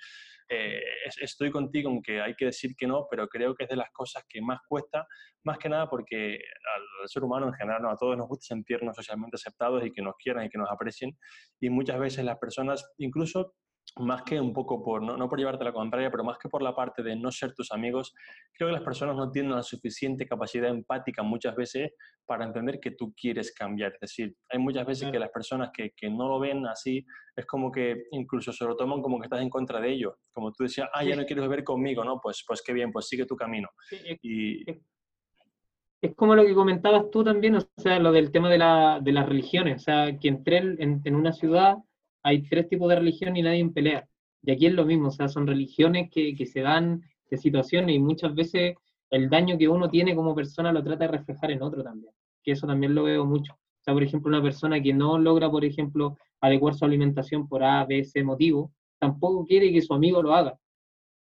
[0.49, 0.80] eh,
[1.20, 3.91] estoy contigo en que hay que decir que no, pero creo que es de las
[3.93, 5.07] cosas que más cuesta,
[5.45, 9.36] más que nada porque al, ser humano en general, a todos nos gusta sentirnos socialmente
[9.36, 11.18] aceptados y que nos quieran y que nos aprecien.
[11.61, 13.57] Y muchas veces las personas, incluso
[13.97, 16.62] más que un poco por, no, no, por llevarte la contraria, pero más que por
[16.62, 18.14] la parte de no ser tus amigos,
[18.53, 21.93] creo que las personas no tienen la suficiente capacidad empática muchas veces
[22.26, 23.93] para entender que tú quieres cambiar.
[23.95, 27.47] Es decir, hay muchas veces que las personas que, que, no lo ven así, es
[27.47, 30.14] como que incluso se lo toman como que estás en contra de ellos.
[30.32, 32.20] Como tú decías, ah, ya no quieres beber conmigo, ¿no?
[32.20, 33.68] Pues, pues qué bien, pues sigue tu camino.
[33.91, 34.70] es, y...
[34.70, 39.12] es, como lo que comentabas tú también, o sea, lo del tema de, la, de
[39.12, 39.82] las religiones.
[39.82, 41.78] O sea, que entré en, en una ciudad
[42.22, 44.08] hay tres tipos de religión y nadie pelea.
[44.42, 47.96] Y aquí es lo mismo, o sea, son religiones que, que se dan de situaciones
[47.96, 48.74] y muchas veces
[49.10, 52.12] el daño que uno tiene como persona lo trata de reflejar en otro también,
[52.42, 53.54] que eso también lo veo mucho.
[53.54, 57.62] O sea, por ejemplo, una persona que no logra, por ejemplo, adecuar su alimentación por
[57.62, 60.58] A, B, C motivo, tampoco quiere que su amigo lo haga.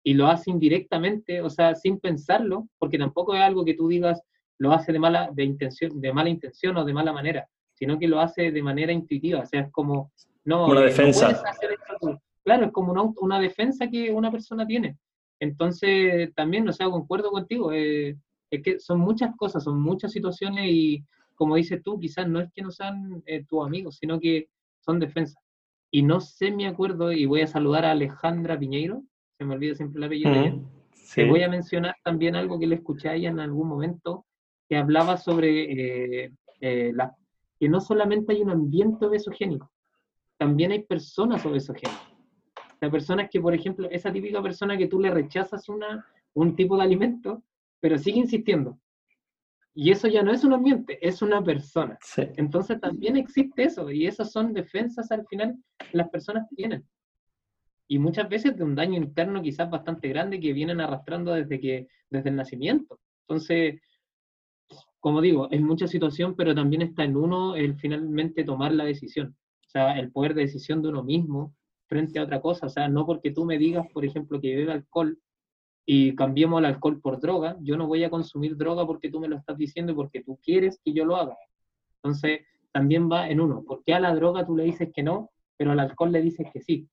[0.04, 4.22] Y lo hace indirectamente, o sea, sin pensarlo, porque tampoco es algo que tú digas
[4.60, 8.08] lo hace de mala, de intención, de mala intención o de mala manera, sino que
[8.08, 9.42] lo hace de manera intuitiva.
[9.42, 10.12] O sea, es como,
[10.48, 11.44] no, una eh, defensa.
[12.42, 14.98] claro, es como una, una, defensa que una persona tiene.
[15.42, 18.16] Entonces, también, o sea, concuerdo contigo, eh,
[18.50, 21.04] es que son muchas cosas, son muchas situaciones y,
[21.36, 24.48] como dices tú, quizás no es que no sean eh, tus amigos, sino que
[24.80, 25.44] son defensas.
[25.92, 29.04] Y no sé, me acuerdo, y voy a saludar a Alejandra Piñeiro,
[29.38, 30.32] se me olvida siempre la apellido
[31.14, 34.26] Te voy a mencionar también algo que le escuché a ella en algún momento,
[34.70, 36.32] que hablaba sobre
[36.62, 37.14] la,
[37.60, 39.70] que no solamente hay un ambiente obesogénico,
[40.38, 42.08] también hay personas obesogénicas.
[42.58, 46.56] O sea, personas que, por ejemplo, esa típica persona que tú le rechazas una, un
[46.56, 47.44] tipo de alimento,
[47.80, 48.80] pero sigue insistiendo.
[49.74, 51.98] Y eso ya no es un ambiente, es una persona.
[52.36, 55.56] Entonces también existe eso, y esas son defensas al final
[55.92, 56.88] las personas tienen.
[57.88, 61.88] Y muchas veces de un daño interno quizás bastante grande que vienen arrastrando desde, que,
[62.10, 63.00] desde el nacimiento.
[63.28, 63.82] Entonces,
[65.00, 69.36] como digo, es mucha situación, pero también está en uno el finalmente tomar la decisión
[69.68, 71.54] o sea, el poder de decisión de uno mismo
[71.88, 74.72] frente a otra cosa, o sea, no porque tú me digas, por ejemplo, que bebe
[74.72, 75.20] alcohol
[75.86, 79.28] y cambiemos el alcohol por droga, yo no voy a consumir droga porque tú me
[79.28, 81.38] lo estás diciendo y porque tú quieres que yo lo haga.
[81.96, 82.42] Entonces,
[82.72, 85.80] también va en uno, porque a la droga tú le dices que no, pero al
[85.80, 86.88] alcohol le dices que sí.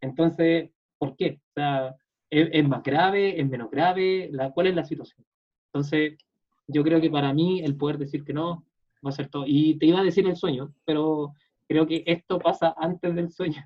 [0.00, 1.40] Entonces, ¿por qué?
[1.50, 1.94] O sea,
[2.30, 3.40] ¿es, más grave?
[3.40, 4.28] ¿Es menos grave?
[4.32, 5.24] La, ¿Cuál es la situación?
[5.66, 6.18] Entonces,
[6.66, 8.65] yo creo que para mí el poder decir que no
[9.04, 9.44] a ser todo.
[9.46, 11.34] Y te iba a decir el sueño, pero
[11.68, 13.64] creo que esto pasa antes del sueño.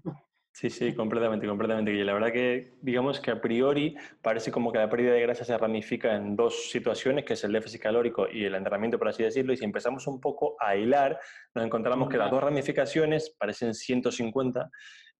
[0.52, 1.92] Sí, sí, completamente, completamente.
[1.92, 5.44] Y la verdad que, digamos que a priori parece como que la pérdida de grasa
[5.44, 9.22] se ramifica en dos situaciones, que es el déficit calórico y el entrenamiento, por así
[9.22, 9.52] decirlo.
[9.52, 11.18] Y si empezamos un poco a hilar,
[11.54, 14.70] nos encontramos que las dos ramificaciones parecen 150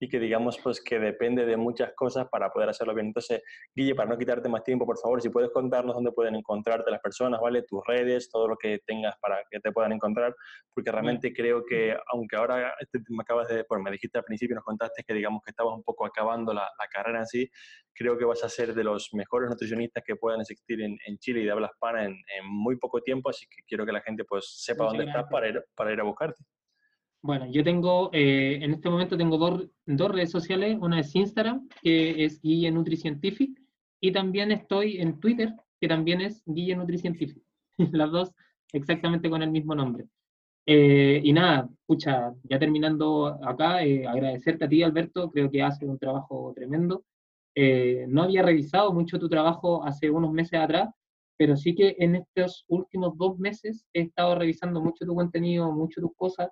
[0.00, 3.08] y que digamos pues que depende de muchas cosas para poder hacerlo bien.
[3.08, 3.42] Entonces,
[3.74, 7.00] Guille, para no quitarte más tiempo, por favor, si puedes contarnos dónde pueden encontrarte las
[7.00, 7.62] personas, ¿vale?
[7.62, 10.34] Tus redes, todo lo que tengas para que te puedan encontrar,
[10.74, 14.56] porque realmente creo que, aunque ahora este, me acabas de, bueno, me dijiste al principio,
[14.56, 17.50] nos contaste que digamos que estabas un poco acabando la, la carrera en sí,
[17.92, 21.42] creo que vas a ser de los mejores nutricionistas que puedan existir en, en Chile
[21.42, 24.24] y de habla hispana en, en, muy poco tiempo, así que quiero que la gente
[24.24, 26.42] pues sepa dónde estás para ir, para ir a buscarte.
[27.22, 31.68] Bueno, yo tengo, eh, en este momento tengo dos, dos, redes sociales, una es Instagram,
[31.82, 33.60] que es Guille NutriCientific,
[34.00, 37.42] y también estoy en Twitter, que también es Guille NutriCientific,
[37.92, 38.32] las dos
[38.72, 40.06] exactamente con el mismo nombre.
[40.64, 45.86] Eh, y nada, escucha, ya terminando acá, eh, agradecerte a ti, Alberto, creo que haces
[45.88, 47.04] un trabajo tremendo.
[48.08, 50.88] no había revisado mucho tu trabajo hace unos meses atrás,
[51.36, 56.00] pero sí que en estos últimos dos meses he estado revisando mucho tu contenido, mucho
[56.00, 56.50] tus cosas,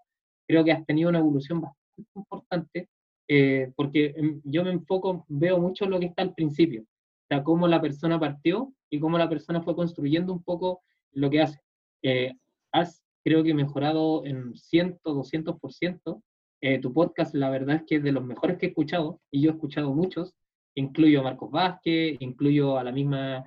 [0.48, 2.88] creo que has tenido una evolución bastante importante,
[3.28, 7.44] eh, porque em, yo me enfoco, veo mucho lo que está al principio, o sea,
[7.44, 10.80] cómo la persona partió y cómo la persona fue construyendo un poco
[11.12, 11.60] lo que hace.
[12.02, 12.32] Eh,
[12.72, 16.22] has, creo que, mejorado en 100, 200%.
[16.60, 19.42] Eh, tu podcast, la verdad es que es de los mejores que he escuchado, y
[19.42, 20.34] yo he escuchado muchos,
[20.74, 23.44] incluyo a Marcos Vázquez, incluyo a la misma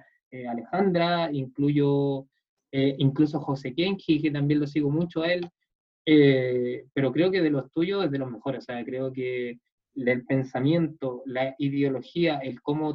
[0.49, 2.25] Alejandra, incluyo
[2.71, 5.49] incluso a José Kenji, que también lo sigo mucho a él,
[6.05, 9.59] eh, pero creo que de los tuyos es de los mejores, o sea, creo que
[9.95, 12.93] el pensamiento, la ideología, el cómo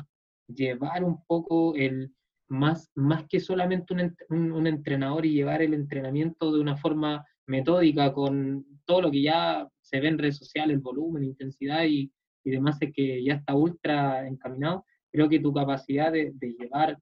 [0.49, 2.13] llevar un poco el
[2.49, 3.95] más, más que solamente
[4.29, 9.23] un, un, entrenador y llevar el entrenamiento de una forma metódica con todo lo que
[9.23, 12.11] ya se ve en redes sociales, el volumen, intensidad y,
[12.45, 16.99] y demás, es que ya está ultra encaminado, creo que tu capacidad de, de llevar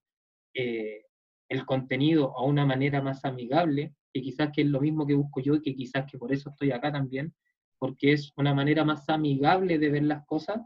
[0.55, 1.03] eh,
[1.49, 5.41] el contenido a una manera más amigable, que quizás que es lo mismo que busco
[5.41, 7.35] yo y que quizás que por eso estoy acá también,
[7.79, 10.61] porque es una manera más amigable de ver las cosas,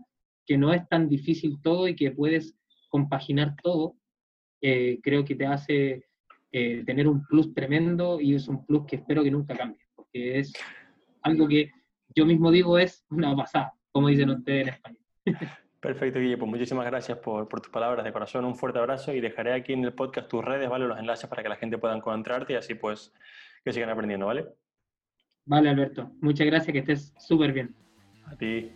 [0.45, 2.55] que no es tan difícil todo y que puedes
[2.91, 3.97] compaginar todo,
[4.61, 6.05] eh, creo que te hace
[6.53, 10.41] eh, tener un plus tremendo y es un plus que espero que nunca cambie, porque
[10.41, 10.53] es
[11.23, 11.71] algo que
[12.15, 15.01] yo mismo digo es una pasada, como dicen ustedes en español.
[15.81, 16.37] Perfecto, Guille.
[16.37, 18.45] Pues muchísimas gracias por, por, tus palabras de corazón.
[18.45, 20.89] Un fuerte abrazo y dejaré aquí en el podcast tus redes, ¿vale?
[20.89, 23.13] Los enlaces para que la gente pueda encontrarte y así pues
[23.65, 24.47] que sigan aprendiendo, ¿vale?
[25.45, 26.11] Vale, Alberto.
[26.21, 27.75] Muchas gracias, que estés súper bien.
[28.27, 28.71] A ti.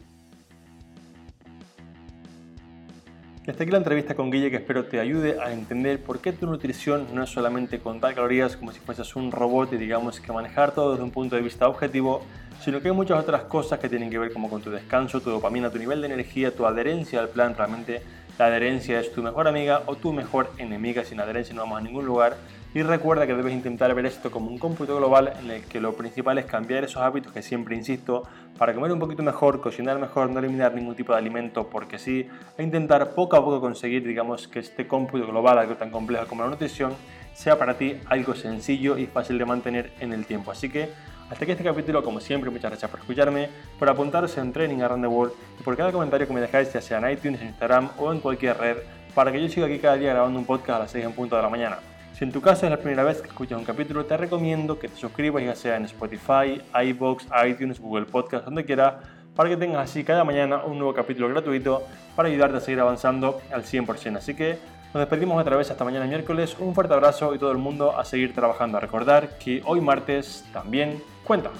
[3.46, 6.46] Hasta aquí la entrevista con Guille que espero te ayude a entender por qué tu
[6.46, 10.72] nutrición no es solamente contar calorías como si fueses un robot y digamos que manejar
[10.72, 12.24] todo desde un punto de vista objetivo,
[12.60, 15.30] sino que hay muchas otras cosas que tienen que ver como con tu descanso, tu
[15.30, 17.56] dopamina, tu nivel de energía, tu adherencia al plan.
[17.56, 18.00] Realmente
[18.38, 21.04] la adherencia es tu mejor amiga o tu mejor enemiga.
[21.04, 22.36] Sin adherencia no vamos a ningún lugar.
[22.74, 25.92] Y recuerda que debes intentar ver esto como un cómputo global en el que lo
[25.94, 28.22] principal es cambiar esos hábitos que siempre insisto
[28.56, 32.26] para comer un poquito mejor, cocinar mejor, no eliminar ningún tipo de alimento porque sí,
[32.56, 36.44] e intentar poco a poco conseguir, digamos, que este cómputo global, algo tan complejo como
[36.44, 36.94] la nutrición,
[37.34, 40.50] sea para ti algo sencillo y fácil de mantener en el tiempo.
[40.50, 40.88] Así que
[41.28, 45.02] hasta aquí este capítulo, como siempre, muchas gracias por escucharme, por apuntarse en Training Around
[45.02, 47.90] the World y por cada comentario que me dejáis, ya sea en iTunes, en Instagram
[47.98, 48.76] o en cualquier red,
[49.14, 51.36] para que yo siga aquí cada día grabando un podcast a las 6 en punto
[51.36, 51.78] de la mañana.
[52.12, 54.88] Si en tu caso es la primera vez que escuchas un capítulo, te recomiendo que
[54.88, 59.00] te suscribas, ya sea en Spotify, iBox, iTunes, Google Podcast, donde quiera,
[59.34, 61.82] para que tengas así cada mañana un nuevo capítulo gratuito
[62.14, 64.16] para ayudarte a seguir avanzando al 100%.
[64.16, 64.58] Así que
[64.92, 66.54] nos despedimos otra vez hasta mañana miércoles.
[66.58, 68.76] Un fuerte abrazo y todo el mundo a seguir trabajando.
[68.76, 71.50] A recordar que hoy martes también cuenta.